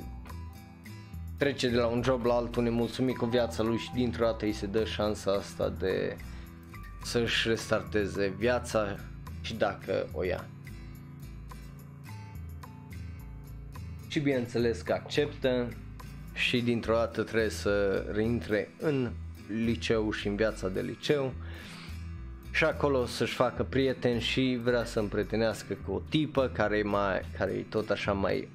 [1.37, 4.53] trece de la un job la altul nemulțumit cu viața lui și dintr-o dată îi
[4.53, 6.17] se dă șansa asta de
[7.03, 8.95] să-și restarteze viața
[9.41, 10.45] și dacă o ia.
[14.07, 15.67] Și bineînțeles că acceptă
[16.33, 19.11] și dintr-o dată trebuie să reintre în
[19.65, 21.33] liceu și în viața de liceu
[22.51, 27.21] și acolo să-și facă prieteni și vrea să împrietenească cu o tipă care e, mai,
[27.37, 28.47] care e tot așa mai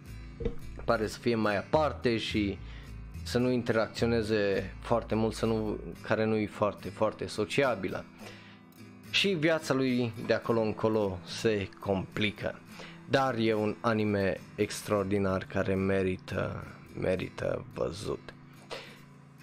[0.91, 2.59] pare să fie mai aparte și
[3.23, 8.05] să nu interacționeze foarte mult, să nu, care nu e foarte, foarte sociabilă.
[9.11, 12.59] Și viața lui de acolo încolo se complică.
[13.09, 16.65] Dar e un anime extraordinar care merită,
[17.01, 18.35] merită văzut.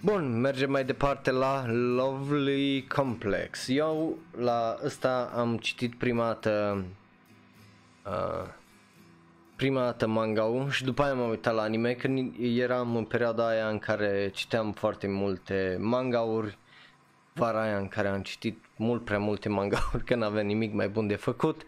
[0.02, 3.68] Bun, mergem mai departe la Lovely Complex.
[3.68, 6.84] Eu la ăsta am citit prima dată
[8.06, 8.56] uh,
[9.58, 13.68] prima dată manga și după aia m-am uitat la anime când eram în perioada aia
[13.68, 16.58] în care citeam foarte multe mangauri
[17.34, 21.08] vara aia în care am citit mult prea multe mangauri că n-aveam nimic mai bun
[21.08, 21.62] de făcut.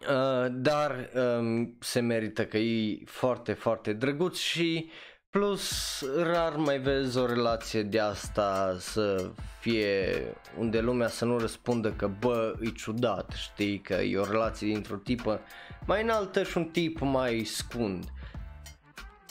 [0.00, 4.90] Uh, dar um, se merită că e foarte foarte drăguț și
[5.32, 10.22] Plus, rar mai vezi o relație de asta să fie
[10.58, 14.96] unde lumea să nu răspundă că bă, e ciudat, știi, că e o relație dintr-o
[14.96, 15.40] tipă
[15.86, 18.04] mai înaltă și un tip mai scund.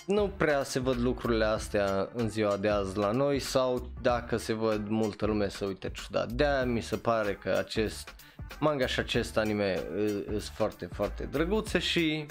[0.06, 4.54] Nu prea se văd lucrurile astea în ziua de azi la noi sau dacă se
[4.54, 6.32] văd multă lume să uite ciudat.
[6.32, 8.16] de mi se pare că acest
[8.60, 9.84] manga și acest anime
[10.28, 12.26] sunt foarte, foarte drăguțe și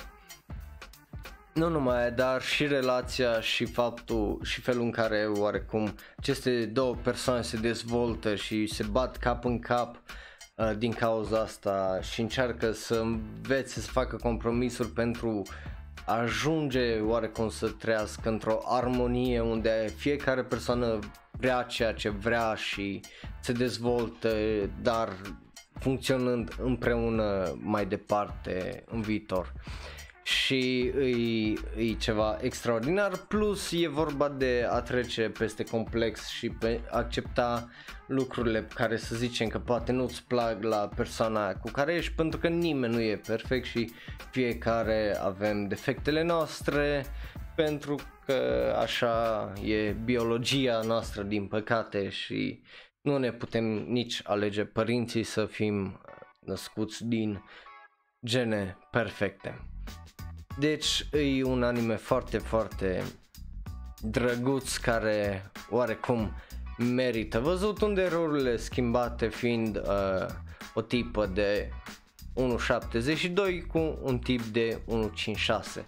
[1.54, 7.42] nu numai, dar și relația și faptul și felul în care oarecum aceste două persoane
[7.42, 9.96] se dezvoltă și se bat cap în cap
[10.54, 15.42] uh, din cauza asta și încearcă să învețe să facă compromisuri pentru
[16.06, 20.98] a ajunge oarecum să trăiască într-o armonie unde fiecare persoană
[21.30, 23.00] vrea ceea ce vrea și
[23.40, 24.34] se dezvoltă,
[24.82, 25.08] dar
[25.78, 29.52] funcționând împreună mai departe în viitor.
[29.56, 29.99] Uh,
[30.30, 30.78] și
[31.76, 37.68] e, e ceva extraordinar, plus e vorba de a trece peste complex și pe accepta
[38.06, 42.48] lucrurile care să zicem că poate nu-ți plac la persoana cu care ești pentru că
[42.48, 43.92] nimeni nu e perfect și
[44.30, 47.04] fiecare avem defectele noastre
[47.56, 47.94] pentru
[48.26, 52.62] că așa e biologia noastră din păcate și
[53.00, 56.00] nu ne putem nici alege părinții să fim
[56.40, 57.44] născuți din
[58.24, 59.64] gene perfecte.
[60.60, 63.04] Deci e un anime foarte, foarte
[64.00, 66.32] drăguț care oarecum
[66.78, 70.26] merită văzut unde rolurile schimbate fiind uh,
[70.74, 71.70] o tipă de
[72.34, 74.80] 1.72 cu un tip de
[75.78, 75.82] 1.56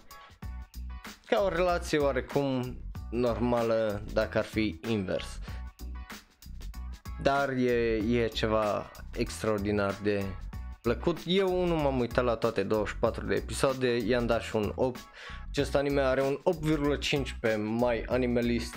[1.25, 2.77] ca o relație oarecum
[3.09, 5.39] normală dacă ar fi invers.
[7.21, 10.23] Dar e, e ceva extraordinar de
[10.83, 11.17] plăcut.
[11.25, 14.99] Eu nu m-am uitat la toate 24 de episoade, i-am dat și un 8.
[15.49, 16.39] Acest anime are un
[16.99, 18.75] 8,5 pe My Animalist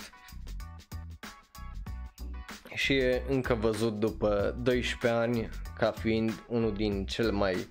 [2.75, 5.49] și e încă văzut după 12 ani
[5.79, 7.69] ca fiind unul din cele mai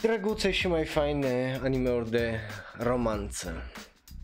[0.00, 2.38] drăguțe și mai faine animeuri de
[2.78, 3.62] romanță.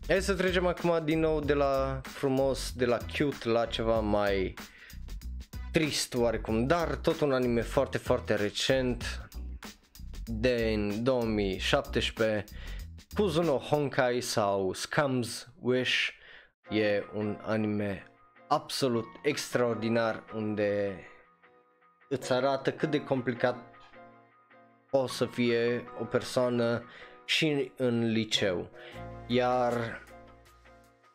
[0.07, 4.53] Hai să trecem acum din nou de la frumos, de la cute la ceva mai
[5.71, 9.29] trist oarecum, dar tot un anime foarte, foarte recent
[10.25, 12.43] din 2017
[13.15, 16.09] Kuzuno Honkai sau Scum's Wish
[16.69, 18.03] e un anime
[18.47, 20.99] absolut extraordinar unde
[22.09, 23.57] îți arată cât de complicat
[24.89, 26.83] o să fie o persoană
[27.25, 28.69] și în liceu.
[29.27, 30.03] Iar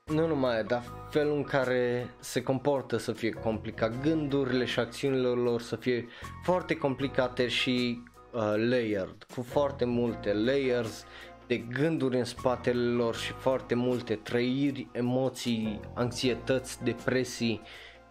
[0.05, 5.61] nu numai, dar felul în care se comportă să fie complicat, gândurile și acțiunile lor
[5.61, 6.07] să fie
[6.43, 8.03] foarte complicate și
[8.33, 11.05] uh, layered, cu foarte multe layers
[11.47, 17.61] de gânduri în spatele lor și foarte multe trăiri, emoții, anxietăți, depresii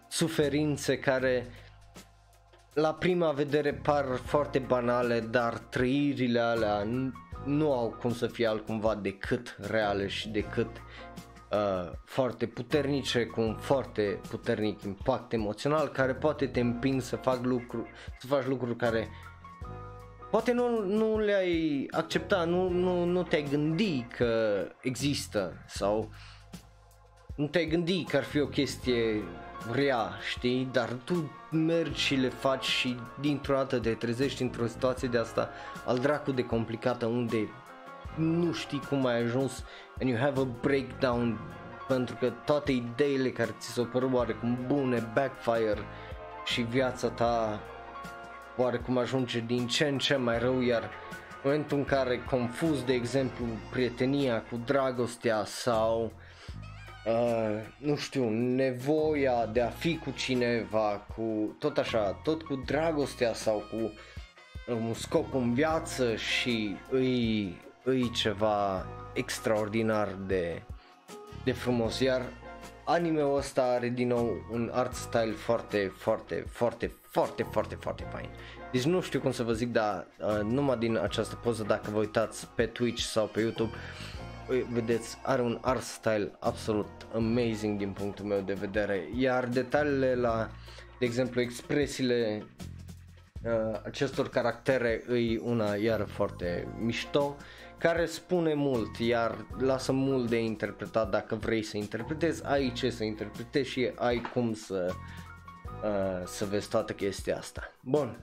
[0.08, 1.46] suferințe care
[2.72, 6.86] la prima vedere par foarte banale, dar trăirile alea
[7.44, 10.68] nu au cum să fie altcumva decât reale și decât
[11.54, 17.44] uh, foarte puternice, cu un foarte puternic impact emoțional care poate te împing să, fac
[17.44, 17.86] lucru,
[18.18, 19.08] să faci lucruri care
[20.30, 26.10] poate nu, nu le-ai accepta, nu, nu, nu te-ai gândi că există sau
[27.36, 29.22] nu te-ai gândi că ar fi o chestie
[29.72, 35.08] rea, știi, dar tu mergi și le faci și dintr-o dată te trezești într-o situație
[35.08, 35.50] de asta
[35.86, 37.48] al dracu de complicată unde
[38.14, 39.64] nu știi cum ai ajuns
[40.00, 41.38] and you have a breakdown
[41.88, 45.82] pentru că toate ideile care ți s-au părut oarecum bune backfire
[46.44, 47.60] și viața ta
[48.56, 52.92] oarecum ajunge din ce în ce mai rău iar în momentul în care confuz de
[52.92, 56.12] exemplu prietenia cu dragostea sau
[57.06, 63.32] uh, nu știu, nevoia de a fi cu cineva, cu tot așa, tot cu dragostea
[63.32, 63.92] sau cu
[64.72, 70.62] un scop în viață și îi, îi ceva extraordinar de,
[71.44, 72.22] de frumos, iar
[72.84, 78.28] anime-ul ăsta are din nou un art style foarte, foarte, foarte, foarte, foarte, foarte fain.
[78.72, 81.98] Deci nu știu cum să vă zic, dar uh, numai din această poză, dacă vă
[81.98, 83.72] uitați pe Twitch sau pe YouTube,
[84.72, 90.50] vedeți, are un art style absolut amazing din punctul meu de vedere, iar detaliile la,
[90.98, 92.46] de exemplu, expresiile
[93.42, 97.36] uh, acestor caractere îi una iar foarte mișto,
[97.88, 103.04] care spune mult, iar lasă mult de interpretat dacă vrei să interpretezi, ai ce să
[103.04, 104.92] interpretezi și ai cum să,
[105.82, 107.72] uh, să vezi toată chestia asta.
[107.80, 108.18] Bun,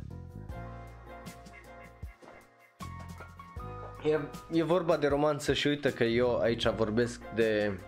[4.03, 4.19] E,
[4.51, 7.79] e vorba de romanță și uite că eu aici vorbesc de,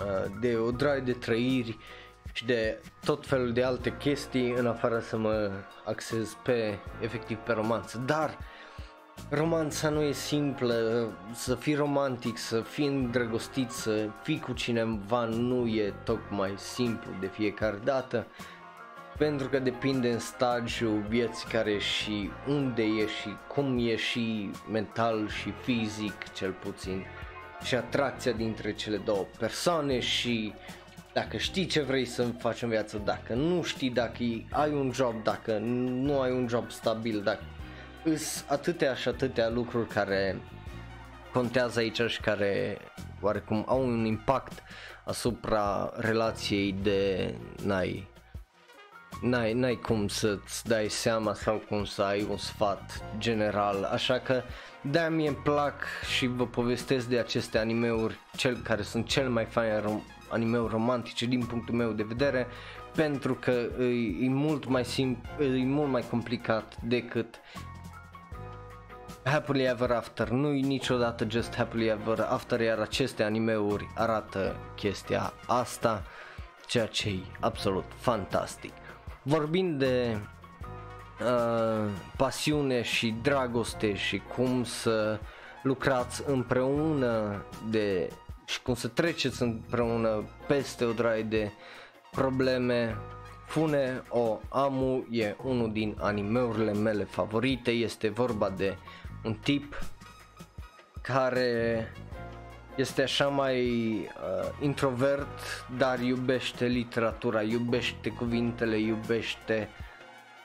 [0.00, 1.76] uh, de o draie de trăiri
[2.32, 5.50] și de tot felul de alte chestii în afară să mă
[5.84, 7.98] axez pe efectiv pe romanță.
[8.06, 8.38] Dar
[9.34, 15.66] romanța nu e simplă, să fii romantic, să fii îndrăgostit, să fii cu cineva nu
[15.66, 18.26] e tocmai simplu de fiecare dată
[19.18, 25.28] pentru că depinde în stagiul vieții care și unde e și cum e și mental
[25.28, 27.04] și fizic cel puțin
[27.64, 30.52] și atracția dintre cele două persoane și
[31.12, 35.22] dacă știi ce vrei să faci în viață, dacă nu știi, dacă ai un job,
[35.22, 37.42] dacă nu ai un job stabil, dacă
[38.04, 40.40] îs atâtea și atâtea lucruri care
[41.32, 42.78] contează aici și care
[43.20, 44.62] oarecum au un impact
[45.04, 47.34] asupra relației de
[47.64, 48.10] n-ai
[49.22, 54.42] n-ai, n-ai cum să-ți dai seama sau cum să ai un sfat general, așa că
[54.80, 55.74] de mie îmi plac
[56.14, 61.26] și vă povestesc de aceste animeuri cel care sunt cel mai fain rom- animeuri romantice
[61.26, 62.46] din punctul meu de vedere
[62.94, 63.50] pentru că
[63.80, 63.84] e,
[64.24, 67.40] e mult mai simplu, e mult mai complicat decât
[69.24, 75.32] Happily Ever After, nu e niciodată just Happily Ever After, iar aceste animeuri arată chestia
[75.46, 76.02] asta,
[76.66, 78.72] ceea ce e absolut fantastic.
[79.22, 80.18] Vorbind de
[81.20, 85.18] uh, pasiune și dragoste și cum să
[85.62, 88.08] lucrați împreună de
[88.46, 91.50] și cum să treceți împreună peste o draie de
[92.10, 92.96] probleme
[93.52, 98.76] Fune o Amu e unul din animeurile mele favorite, este vorba de
[99.24, 99.78] un tip
[101.02, 101.92] care
[102.76, 103.66] este așa mai
[103.98, 109.68] uh, introvert, dar iubește literatura, iubește cuvintele, iubește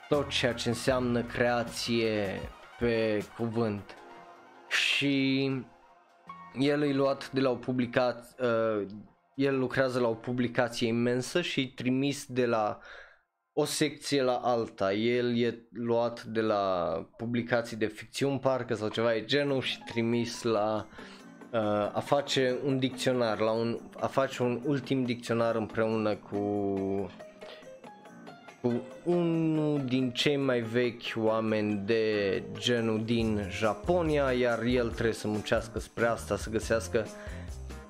[0.08, 2.40] tot ceea ce înseamnă creație
[2.78, 3.96] pe cuvânt.
[4.68, 5.50] Și
[6.58, 8.86] el e luat de la o publicație, uh,
[9.34, 12.78] el lucrează la o publicație imensă și trimis de la
[13.60, 14.92] o secție la alta.
[14.92, 20.42] El e luat de la publicații de ficțiuni parcă sau ceva e genul și trimis
[20.42, 21.18] la uh,
[21.52, 21.60] uh,
[21.92, 26.40] a face un dicționar, la un, a face un ultim dicționar împreună cu
[28.62, 35.28] cu unul din cei mai vechi oameni de genul din Japonia, iar el trebuie să
[35.28, 37.06] muncească spre asta, să găsească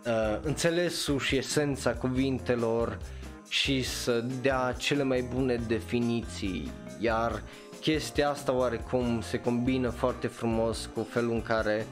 [0.07, 2.99] uh, înțelesul și esența cuvintelor
[3.49, 7.43] și să dea cele mai bune definiții, iar
[7.81, 11.87] chestia asta oarecum se combină foarte frumos cu felul în care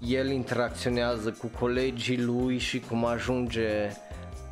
[0.00, 3.90] el interacționează cu colegii lui și cum ajunge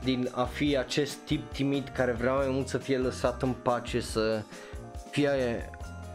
[0.04, 4.00] din a fi acest tip timid care vrea mai mult să fie lăsat în pace,
[4.00, 4.42] să
[5.10, 5.30] fie,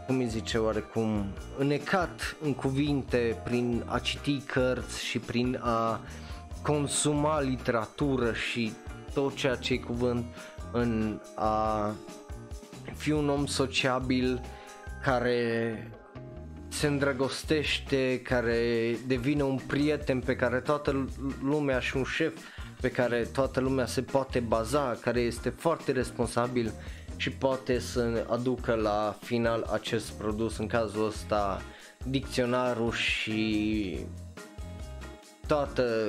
[0.06, 1.26] cum îi zice oarecum,
[1.58, 6.00] înecat în cuvinte prin a citi cărți și prin a
[6.62, 8.72] consuma literatură și
[9.14, 10.26] tot ceea ce e cuvânt
[10.72, 11.91] în a
[12.95, 14.41] fi un om sociabil
[15.03, 15.91] care
[16.68, 21.05] se îndrăgostește, care devine un prieten pe care toată
[21.41, 22.34] lumea și un șef
[22.82, 26.74] pe care toată lumea se poate baza, care este foarte responsabil
[27.16, 31.62] și poate să aducă la final acest produs, în cazul ăsta
[32.05, 33.99] dicționarul și
[35.47, 36.07] toată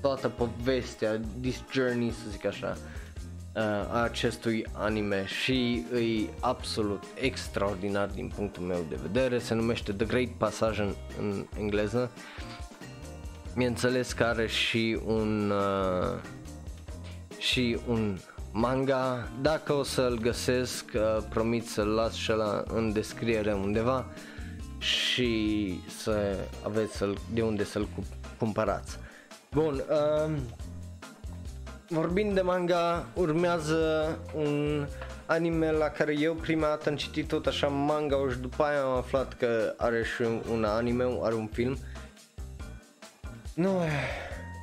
[0.00, 2.76] toată povestea, this journey să zic așa
[3.54, 9.92] uh, a acestui anime și e absolut extraordinar din punctul meu de vedere, se numește
[9.92, 12.10] The Great Passage în, în engleză.
[13.52, 16.18] Bineînțeles că are și un uh,
[17.38, 18.18] și un
[18.52, 24.06] manga, dacă o să-l găsesc, uh, promit să-l las și la în descriere undeva
[24.78, 27.88] și să aveți să de unde să-l
[28.38, 28.98] cumpărați.
[29.50, 30.36] Bun, uh,
[31.88, 34.86] vorbind de manga, urmează un
[35.26, 38.96] anime la care eu prima dată am citit tot așa manga și după aia am
[38.96, 41.78] aflat că are și un anime, are un film.
[43.54, 43.82] Nu,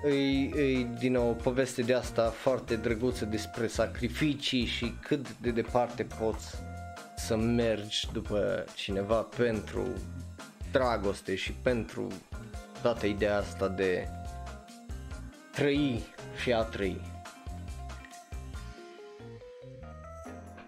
[0.10, 0.14] e,
[0.62, 6.08] e din nou o poveste de asta foarte drăguță despre sacrificii și cât de departe
[6.20, 6.56] poți
[7.18, 9.88] să mergi după cineva pentru
[10.72, 12.08] dragoste și pentru
[12.82, 14.08] toată ideea asta de
[15.56, 16.04] trăi
[16.42, 17.02] și a trăi.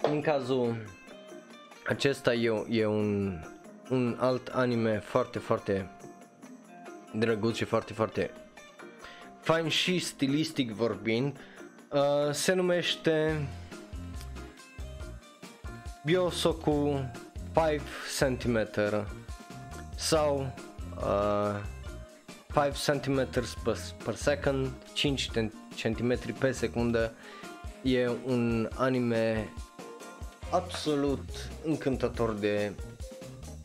[0.01, 0.75] În cazul
[1.87, 3.39] acesta e, e un,
[3.89, 5.89] un alt anime foarte, foarte
[7.13, 8.31] drăguț și foarte, foarte
[9.47, 11.37] fain și stilistic vorbind.
[11.91, 13.47] Uh, se numește
[16.05, 17.09] Biosoku
[17.53, 17.81] 5
[18.19, 18.67] cm
[19.95, 20.53] sau
[20.97, 21.59] uh,
[22.57, 23.27] 5 cm
[23.63, 25.29] per, per second, 5
[25.75, 27.13] cm pe secundă.
[27.81, 29.53] E un anime
[30.51, 32.71] absolut încântător de,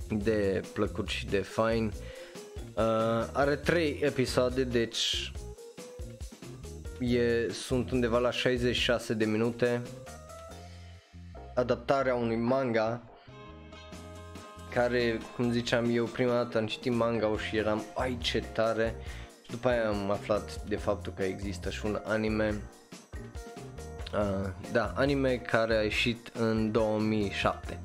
[0.08, 1.92] de plăcut și de fain.
[2.74, 5.32] Uh, are 3 episoade, deci
[7.00, 9.82] e, sunt undeva la 66 de minute.
[11.54, 13.02] Adaptarea unui manga
[14.74, 18.94] care, cum ziceam eu, prima dată am citit manga și eram, ai ce tare.
[19.42, 22.54] Și după aia am aflat de faptul că există și un anime.
[24.14, 27.78] Uh, da, anime care a ieșit în 2007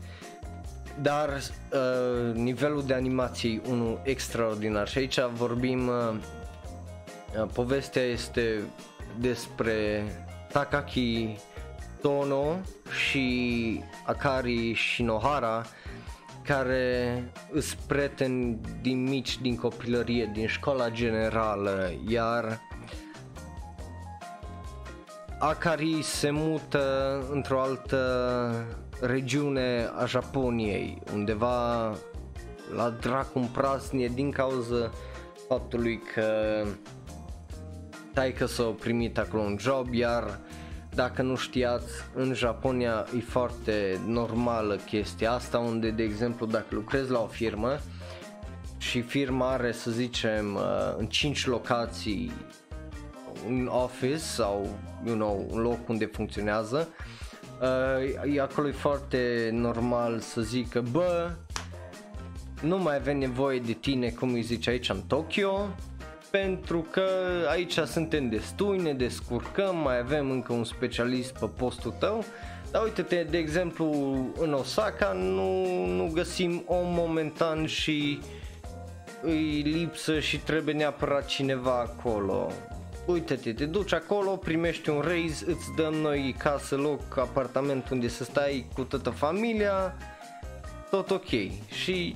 [1.02, 4.88] dar uh, nivelul de animație unul extraordinar.
[4.88, 6.14] Și aici vorbim uh,
[7.42, 8.62] uh, povestea este
[9.20, 10.04] despre
[10.52, 11.38] Takaki
[12.02, 12.56] Tono
[13.06, 15.66] și Akari Shinohara
[16.48, 22.60] care îs prieteni din mici, din copilărie, din școala generală, iar
[25.40, 28.66] Akari se mută într-o altă
[29.02, 31.92] regiune a Japoniei, undeva
[32.76, 34.92] la dracu în prasnie din cauza
[35.48, 36.64] faptului că
[38.14, 40.40] taică s-a primit acolo un job, iar
[40.98, 47.12] dacă nu știați, în Japonia e foarte normală chestia asta, unde, de exemplu, dacă lucrezi
[47.12, 47.80] la o firmă
[48.78, 52.32] și firma are, să zicem, uh, în 5 locații
[53.48, 56.90] un office sau, you know, un loc unde funcționează,
[57.62, 61.32] uh, e acolo e foarte normal să zică, bă,
[62.62, 65.70] nu mai avem nevoie de tine, cum îi zice aici în Tokyo,
[66.32, 67.08] pentru că
[67.50, 72.24] aici suntem destui, ne descurcăm, mai avem încă un specialist pe postul tău,
[72.72, 73.92] dar uite-te, de exemplu,
[74.40, 78.20] în Osaka nu, nu găsim om momentan și
[79.22, 82.52] îi lipsă și trebuie neapărat cineva acolo.
[83.06, 88.24] Uite-te, te duci acolo, primești un raise, îți dăm noi casă, loc, apartament unde să
[88.24, 89.96] stai cu toată familia,
[90.90, 91.30] tot ok.
[91.84, 92.16] Și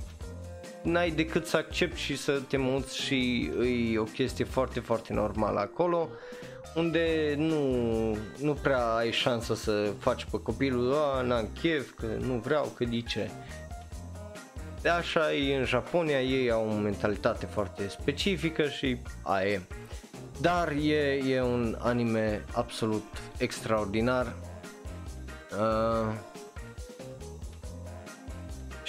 [0.82, 3.50] n-ai decât să accepti și să te muți și
[3.92, 6.08] e o chestie foarte, foarte normală acolo
[6.74, 12.34] unde nu, nu prea ai șansă să faci pe copilul, a, n-am chef, că nu
[12.34, 13.30] vreau, că de ce.
[14.80, 19.60] De așa e în Japonia, ei au o mentalitate foarte specifică și aia e.
[20.40, 23.04] Dar e, e un anime absolut
[23.38, 24.32] extraordinar.
[25.52, 26.14] Uh,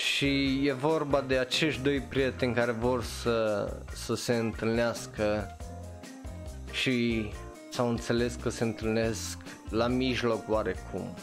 [0.03, 5.57] și e vorba de acești doi prieteni care vor să, să se întâlnească
[6.71, 7.29] și
[7.71, 9.37] s-au înțeles că se întâlnesc
[9.69, 11.13] la mijloc oarecum.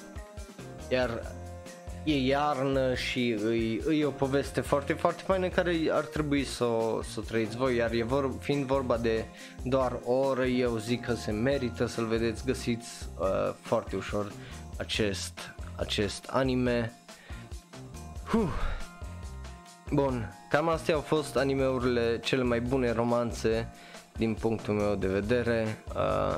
[0.89, 1.23] Iar
[2.05, 7.03] e iarnă și e, e o poveste foarte, foarte faină care ar trebui să o,
[7.03, 9.25] să o trăiți voi, iar e vor, fiind vorba de
[9.63, 14.33] doar o oră, eu zic că se merită să-l vedeți, găsiți uh, foarte ușor
[14.77, 17.00] acest, acest anime.
[18.31, 18.49] Huh.
[19.93, 23.73] Bun, cam astea au fost animeurile cele mai bune romanțe
[24.17, 25.83] din punctul meu de vedere.
[25.95, 26.37] Uh,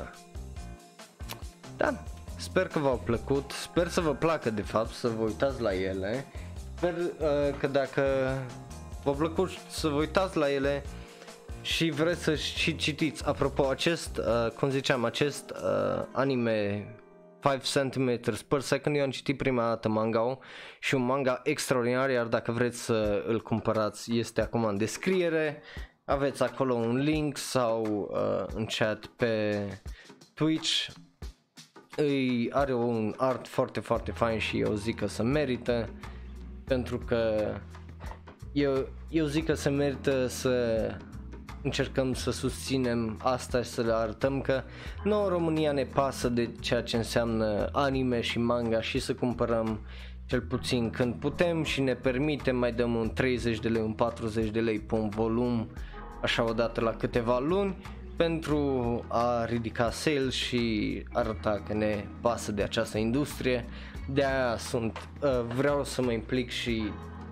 [1.77, 2.03] da,
[2.37, 6.27] Sper că v-au plăcut, sper să vă placă de fapt, să vă uitați la ele.
[6.77, 8.03] Sper uh, că dacă
[9.03, 10.83] v-a plăcut să vă uitați la ele
[11.61, 13.27] și vreți să și citiți.
[13.27, 16.87] Apropo, acest, uh, cum ziceam, acest uh, anime
[17.43, 20.39] 5 cm per second, eu am citit prima dată manga
[20.81, 25.63] și un manga extraordinar, iar dacă vreți să îl cumpărați este acum în descriere.
[26.05, 29.67] Aveți acolo un link sau uh, în chat pe
[30.35, 30.87] Twitch
[31.97, 35.89] îi are un art foarte foarte fain și eu zic că se merită
[36.65, 37.53] pentru că
[38.53, 40.87] eu, eu zic că se merită să
[41.63, 44.63] încercăm să susținem asta și să le arătăm că
[45.05, 49.81] nouă România ne pasă de ceea ce înseamnă anime și manga și să cumpărăm
[50.27, 54.49] cel puțin când putem și ne permitem mai dăm un 30 de lei, un 40
[54.49, 55.69] de lei pe un volum
[56.23, 57.77] așa odată la câteva luni
[58.17, 63.65] pentru a ridica sales și arăta că ne pasă de această industrie.
[64.09, 66.83] De aia sunt, uh, vreau să mă implic și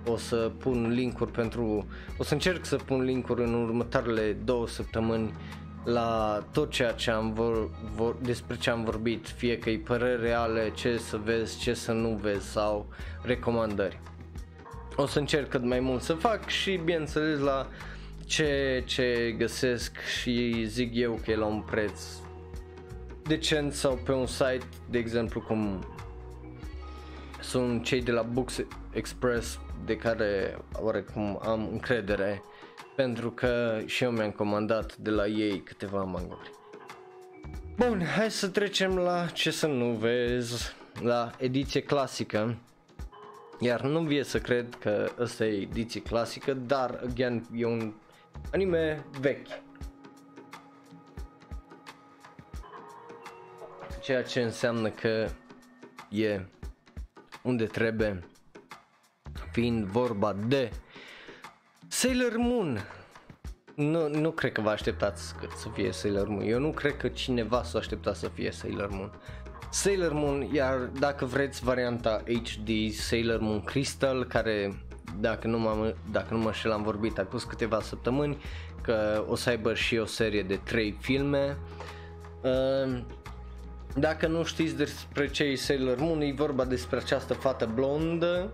[0.06, 1.86] o să pun linkuri pentru,
[2.18, 5.34] o să încerc să pun linkuri în următoarele două săptămâni
[5.84, 10.22] la tot ceea ce am vor, vor, despre ce am vorbit, fie că e păreri
[10.22, 12.86] reale, ce să vezi, ce să nu vezi sau
[13.22, 14.00] recomandări.
[14.96, 17.66] O să încerc cât mai mult să fac și bineînțeles la
[18.24, 22.02] ce, ce găsesc și zic eu că e la un preț
[23.22, 25.84] decent sau pe un site, de exemplu cum
[27.40, 32.42] sunt cei de la Books Express de care oarecum am încredere
[32.96, 36.50] pentru că și eu mi-am comandat de la ei câteva manguri.
[37.76, 42.56] Bun, hai să trecem la ce să nu vezi, la ediție clasică.
[43.58, 47.92] Iar nu vie să cred că asta e ediție clasică, dar again e un
[48.52, 49.48] anime vechi.
[54.02, 55.28] Ceea ce înseamnă că
[56.10, 56.40] e
[57.42, 58.22] unde trebuie,
[59.52, 60.70] fiind vorba de
[61.88, 62.80] Sailor Moon.
[63.74, 66.42] Nu, nu cred că vă așteptați să fie Sailor Moon.
[66.42, 69.12] Eu nu cred că cineva s-a așteptat să fie Sailor Moon.
[69.70, 74.84] Sailor Moon, iar dacă vreți varianta HD Sailor Moon Crystal, care
[75.20, 78.38] dacă nu, m-am, dacă nu mă șel am vorbit acum câteva săptămâni
[78.82, 81.56] că o să aibă și o serie de 3 filme.
[82.42, 83.06] Ehm,
[83.94, 88.52] dacă nu știți despre ce e Sailor Moon, e vorba despre această fată blondă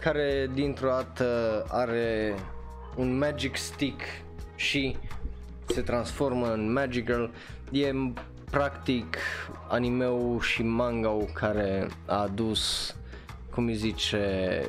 [0.00, 2.34] care dintr-o dată are
[2.96, 4.00] un magic stick
[4.54, 4.96] și
[5.66, 7.24] se transformă în Magic Girl.
[7.70, 7.94] E
[8.50, 9.16] practic
[9.68, 12.94] animeul și manga care a adus,
[13.50, 14.60] cum îi zice,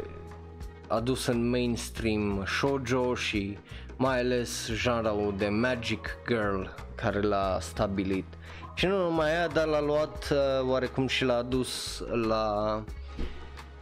[0.88, 3.58] adus în mainstream shoujo și
[3.98, 6.62] mai ales genreul de Magic Girl
[6.96, 8.26] care l-a stabilit.
[8.74, 12.84] Și nu numai aia, dar l-a luat uh, oarecum și l-a adus la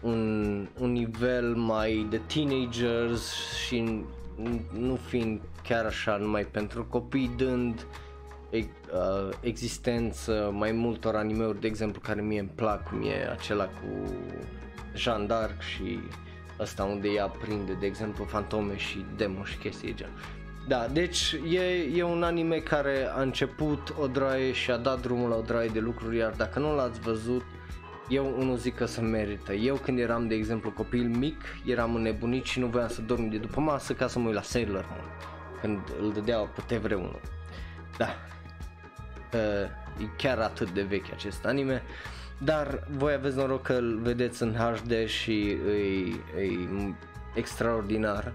[0.04, 3.34] un, un nivel mai de teenagers
[3.66, 4.04] și
[4.80, 7.86] nu fiind chiar așa numai pentru copii, dând
[8.52, 14.14] uh, existență mai multor animeuri, de exemplu, care mie îmi plac, cum e acela cu
[14.96, 16.00] Jean d'Arc și
[16.60, 20.10] ăsta unde ea prinde, de exemplu, fantome și demo și chestii gen.
[20.68, 21.62] Da, deci e,
[21.96, 25.68] e un anime care a început o draie și a dat drumul la o draie
[25.68, 27.44] de lucruri, iar dacă nu l-ați văzut,
[28.14, 29.54] eu unul zic că se merită.
[29.54, 33.38] Eu când eram, de exemplu, copil mic, eram înnebunit și nu voiam să dorm de
[33.38, 35.10] după masă ca să mă uit la Sailor Moon,
[35.62, 37.22] când îl dădeau pe TV1.
[37.98, 38.16] Da,
[39.34, 41.82] uh, e chiar atât de vechi acest anime.
[41.86, 46.94] Uh, dar voi aveți noroc că îl vedeți în HD și e, e
[47.34, 48.34] extraordinar,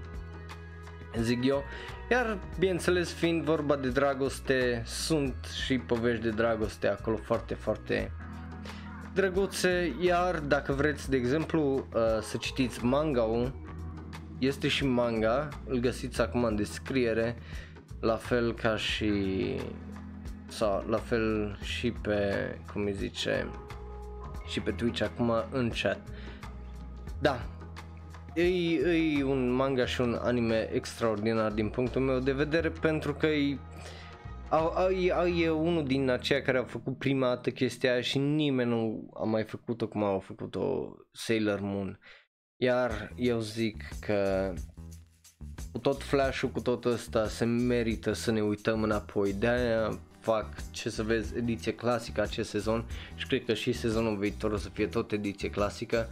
[1.20, 1.64] zic eu.
[2.10, 8.10] Iar, bineînțeles, fiind vorba de dragoste, sunt și povești de dragoste acolo foarte, foarte
[9.18, 13.52] drăguțe, iar dacă vreți, de exemplu, uh, să citiți manga
[14.38, 17.36] este și manga, îl găsiți acum în descriere,
[18.00, 19.10] la fel ca și
[20.48, 22.34] sau la fel și pe,
[22.72, 23.48] cum îi zice,
[24.48, 26.00] și pe Twitch acum în chat.
[27.18, 27.40] Da,
[28.34, 28.42] e,
[29.18, 33.58] e un manga și un anime extraordinar din punctul meu de vedere pentru că e,
[34.90, 39.10] e, e unul din aceia care a făcut prima dată chestia aia și nimeni nu
[39.14, 41.98] a mai făcut-o cum au făcut-o Sailor Moon.
[42.56, 44.52] Iar eu zic că
[45.72, 49.32] cu tot flash-ul, cu tot ăsta se merită să ne uităm înapoi.
[49.32, 52.84] De-aia fac ce să vezi ediție clasică acest sezon
[53.14, 56.08] și cred că și sezonul viitor o să fie tot ediție clasică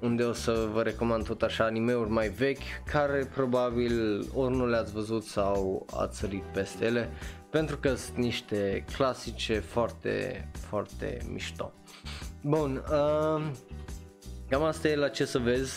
[0.00, 4.92] unde o să vă recomand tot așa animeuri mai vechi care probabil ori nu le-ați
[4.92, 7.10] văzut sau ați sărit peste ele
[7.50, 11.72] pentru că sunt niște clasice foarte, foarte mișto.
[12.42, 13.50] Bun, uh,
[14.48, 15.72] cam asta e la ce să vezi,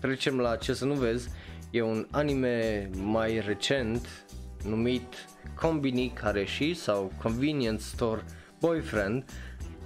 [0.00, 1.28] trecem la ce să nu vezi,
[1.70, 4.26] e un anime mai recent
[4.64, 5.14] numit
[5.54, 8.24] Combini care și sau Convenience Store
[8.60, 9.24] Boyfriend.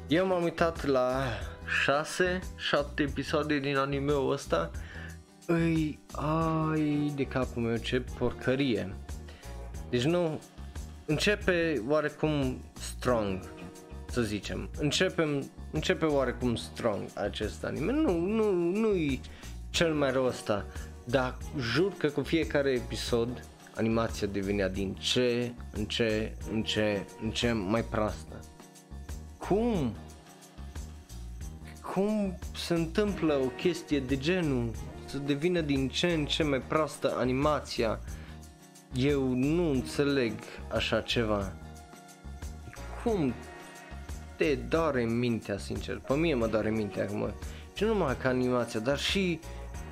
[0.09, 1.23] Eu m-am uitat la
[1.85, 4.71] 6, 7 episoade din anime-ul ăsta.
[5.47, 8.95] Îi, ai de capul meu ce porcărie.
[9.91, 10.41] Deci nu,
[11.07, 13.51] începe oarecum strong,
[14.11, 14.69] să zicem.
[14.79, 17.93] Începem, începe oarecum strong acest anime.
[17.93, 19.21] Nu, nu, nu-i
[19.71, 20.67] cel mai rău ăsta,
[21.05, 23.47] dar jur că cu fiecare episod
[23.77, 28.41] animația devenea din ce în ce în ce în ce mai proastă.
[29.39, 29.95] Cum?
[31.95, 34.71] Cum se întâmplă o chestie de genul
[35.05, 38.01] să devină din ce în ce mai proastă animația?
[38.95, 40.33] Eu nu înțeleg
[40.73, 41.53] așa ceva.
[43.03, 43.35] Cum
[44.37, 45.99] te doare mintea, sincer?
[45.99, 47.35] Pe mie mă doare mintea acum.
[47.75, 49.41] Și nu numai ca animația, dar și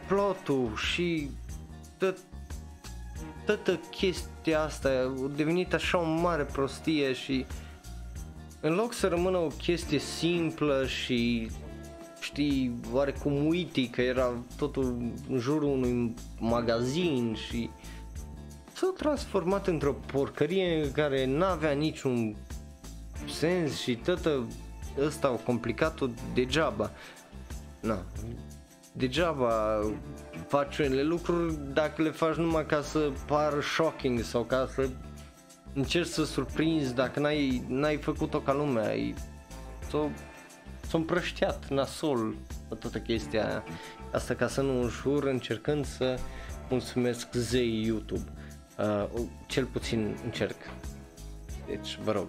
[0.07, 1.31] plotul și
[1.99, 2.17] tot
[3.45, 7.47] toată chestia asta a devenit așa o mare prostie și
[8.61, 11.51] în loc să rămână o chestie simplă și
[12.21, 17.71] știi, oarecum uiti că era totul în jurul unui magazin și
[18.81, 22.37] s-a transformat într-o porcărie care n-avea niciun
[23.29, 24.47] sens și toată
[24.99, 26.91] ăsta au complicat-o degeaba.
[27.81, 28.05] Na,
[28.93, 29.81] degeaba
[30.47, 34.89] faci unele lucruri dacă le faci numai ca să par shocking sau ca să
[35.75, 39.15] încerci să surprinzi dacă n-ai, n-ai făcut-o ca lumea, ai
[39.89, 40.09] s-o,
[40.89, 42.35] s-o împrășteat nasol
[42.69, 43.65] pe toată chestia aia.
[44.13, 46.19] Asta ca să nu jur încercând să
[46.69, 48.25] mulțumesc zei YouTube.
[48.81, 50.57] Uh, cel puțin încerc.
[51.67, 52.29] Deci, vă rog.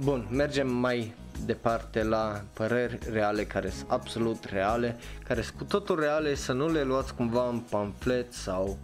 [0.00, 6.00] Bun, mergem mai departe la păreri reale care sunt absolut reale, care sunt cu totul
[6.00, 8.78] reale, să nu le luați cumva în pamflet sau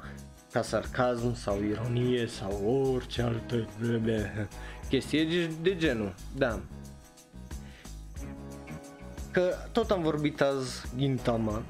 [0.52, 3.68] ca sarcasm sau ironie sau orice altă
[4.88, 6.14] chestie de, de genul.
[6.36, 6.60] Da.
[9.30, 11.62] Că tot am vorbit azi Gintama,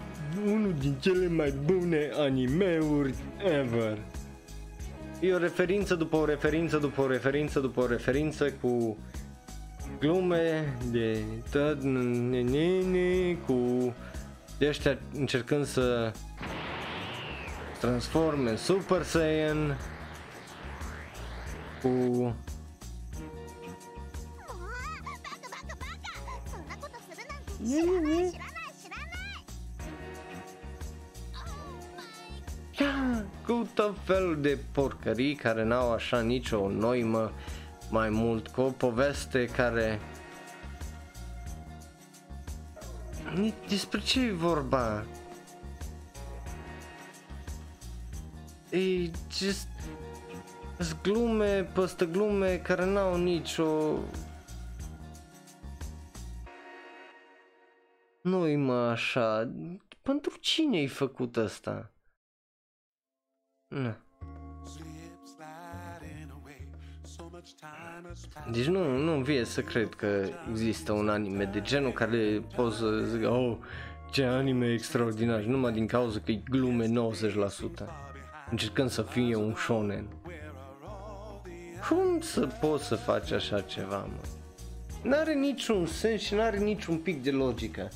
[0.47, 3.15] unul din cele mai bune animeuri
[3.45, 3.99] ever.
[5.25, 8.97] E o referință după o referință după o referință după o referință cu
[9.99, 13.95] glume de tot nene cu
[14.59, 16.13] de ăștia încercând să
[17.81, 19.79] transforme în Super Saiyan
[21.83, 22.35] cu
[33.47, 37.33] cu tot felul de porcării care n-au așa nicio noimă
[37.91, 40.01] mai mult cu o poveste care
[43.69, 45.05] despre ce e vorba?
[48.71, 49.69] E just
[51.03, 53.99] glume peste glume care n-au nicio
[58.21, 59.53] Nu-i mă așa,
[60.03, 61.94] pentru cine ai făcut asta?
[63.75, 63.95] Nu.
[68.53, 73.03] Deci nu, nu vie să cred că există un anime de genul care poți să
[73.05, 73.57] zic, oh,
[74.11, 76.91] ce anime extraordinar, numai din cauza că e glume 90%,
[78.51, 80.07] încercând să fie un shonen.
[81.89, 84.21] Cum să poți să faci așa ceva, mă?
[85.03, 87.91] N-are niciun sens și n-are niciun pic de logică.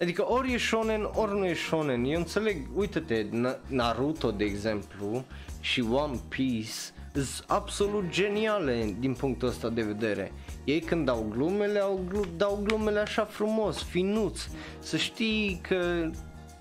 [0.00, 2.04] Adică ori e shonen, ori nu e shonen.
[2.04, 3.26] Eu înțeleg, uite-te,
[3.66, 5.24] Naruto, de exemplu,
[5.60, 6.72] și One Piece
[7.12, 10.32] sunt absolut geniale din punctul ăsta de vedere.
[10.64, 14.40] Ei când dau glumele, au glu- dau glumele așa frumos, finuț,
[14.78, 16.10] să știi că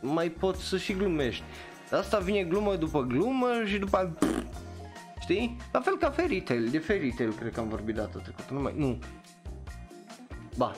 [0.01, 1.43] mai poți să și glumești.
[1.91, 4.17] Asta vine glumă după glumă și după
[5.19, 5.57] Știi?
[5.71, 8.61] La fel ca Fairy Tail, de Fairy Tail cred că am vorbit data trecută, nu
[8.61, 8.99] mai, nu.
[10.57, 10.75] Ba.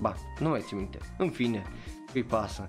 [0.00, 0.98] Ba, nu mai țin minte.
[1.18, 1.62] În fine,
[2.12, 2.68] îi pasă.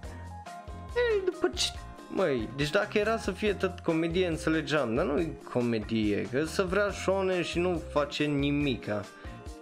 [0.95, 1.71] Ei, după ce
[2.11, 6.63] Măi, deci dacă era să fie tot comedie înțelegeam, dar nu e comedie, că să
[6.63, 9.03] vrea șone și nu face nimica.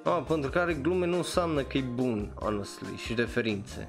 [0.03, 3.87] Ah, pentru care glume nu înseamnă că e bun, honestly, și referințe.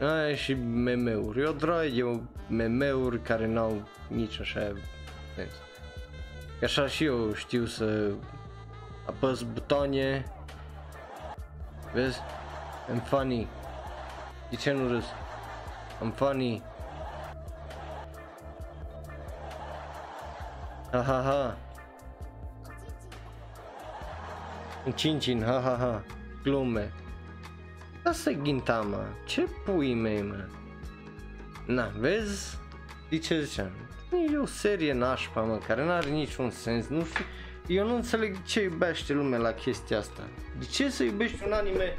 [0.00, 1.40] Aia și meme-uri.
[1.40, 4.72] Eu drag eu meme-uri care n-au nici așa
[5.34, 5.52] sens.
[6.58, 8.10] Că așa și eu știu să
[9.08, 10.24] apăs butoane.
[11.92, 12.18] Vezi?
[12.92, 13.48] I'm funny.
[14.50, 15.04] De ce nu râs?
[16.02, 16.62] I'm funny.
[20.92, 21.56] Ha ha ha.
[24.94, 26.02] Cincin, ha ha ha.
[26.42, 26.92] Glume.
[28.04, 29.04] Asta e ghintama.
[29.26, 30.44] Ce pui mei, mă?
[31.66, 32.58] Na, vezi?
[33.08, 33.72] De ce ziceam?
[34.32, 36.86] E o serie nașpa, mă, care n-are niciun sens.
[36.86, 37.24] Nu știu,
[37.68, 40.22] eu nu înțeleg ce iubește lumea la chestia asta.
[40.58, 41.94] De ce să iubești un anime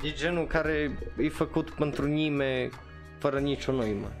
[0.00, 2.70] de genul care e făcut pentru nime
[3.18, 4.12] fără nicio noimă?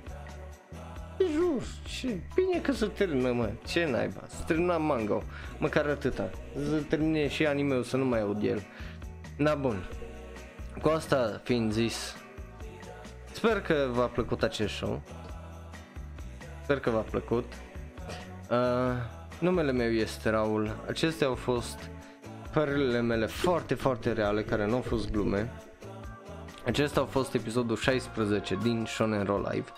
[1.18, 2.20] E just, ce?
[2.34, 5.22] Bine că se termină, mă, ce naiba, să termina manga
[5.58, 8.62] măcar atâta, să termine și anime să nu mai aud el.
[9.36, 9.88] Na bun,
[10.82, 12.16] cu asta fiind zis,
[13.32, 15.02] sper că v-a plăcut acest show,
[16.62, 17.52] sper că v-a plăcut.
[18.50, 21.90] Uh, numele meu este Raul, acestea au fost
[22.52, 25.52] părerile mele foarte, foarte reale, care nu au fost glume.
[26.66, 29.68] Acesta a fost episodul 16 din Shonen Roll Live.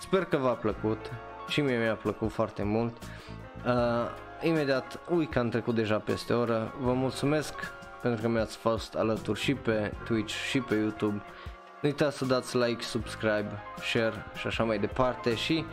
[0.00, 1.10] Sper că v-a plăcut
[1.48, 2.96] și mie mi-a plăcut foarte mult.
[3.66, 3.72] Uh,
[4.42, 6.74] imediat, ui că am trecut deja peste oră.
[6.80, 7.54] Vă mulțumesc
[8.02, 11.22] pentru că mi-ați fost alături și pe Twitch și pe YouTube.
[11.80, 15.64] Nu uitați să dați like, subscribe, share și așa mai departe și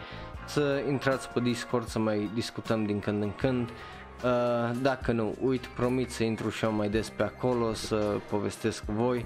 [0.50, 3.70] să intrați pe Discord să mai discutăm din când în când.
[3.70, 7.96] Uh, dacă nu, uit, promit să intru și eu mai des pe acolo să
[8.30, 9.26] povestesc cu voi.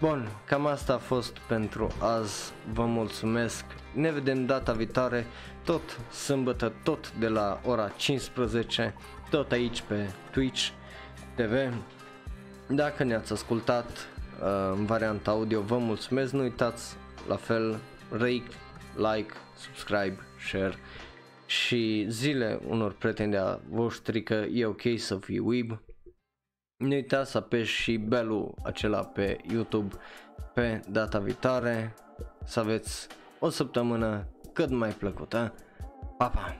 [0.00, 5.26] Bun, cam asta a fost pentru azi, vă mulțumesc, ne vedem data viitoare,
[5.64, 8.94] tot sâmbătă, tot de la ora 15,
[9.30, 10.68] tot aici pe Twitch
[11.34, 11.74] TV.
[12.68, 16.96] Dacă ne-ați ascultat uh, în varianta audio, vă mulțumesc, nu uitați
[17.28, 17.78] la fel,
[18.10, 18.48] rate,
[18.96, 20.74] like, subscribe, share
[21.46, 25.80] și zile unor prieteni de-a voștri că e ok să fii weeb
[26.76, 29.96] nu uitați să apeși și belul acela pe YouTube
[30.54, 31.94] pe data viitoare.
[32.44, 33.06] Să aveți
[33.38, 35.54] o săptămână cât mai plăcută.
[36.18, 36.56] Pa, pa!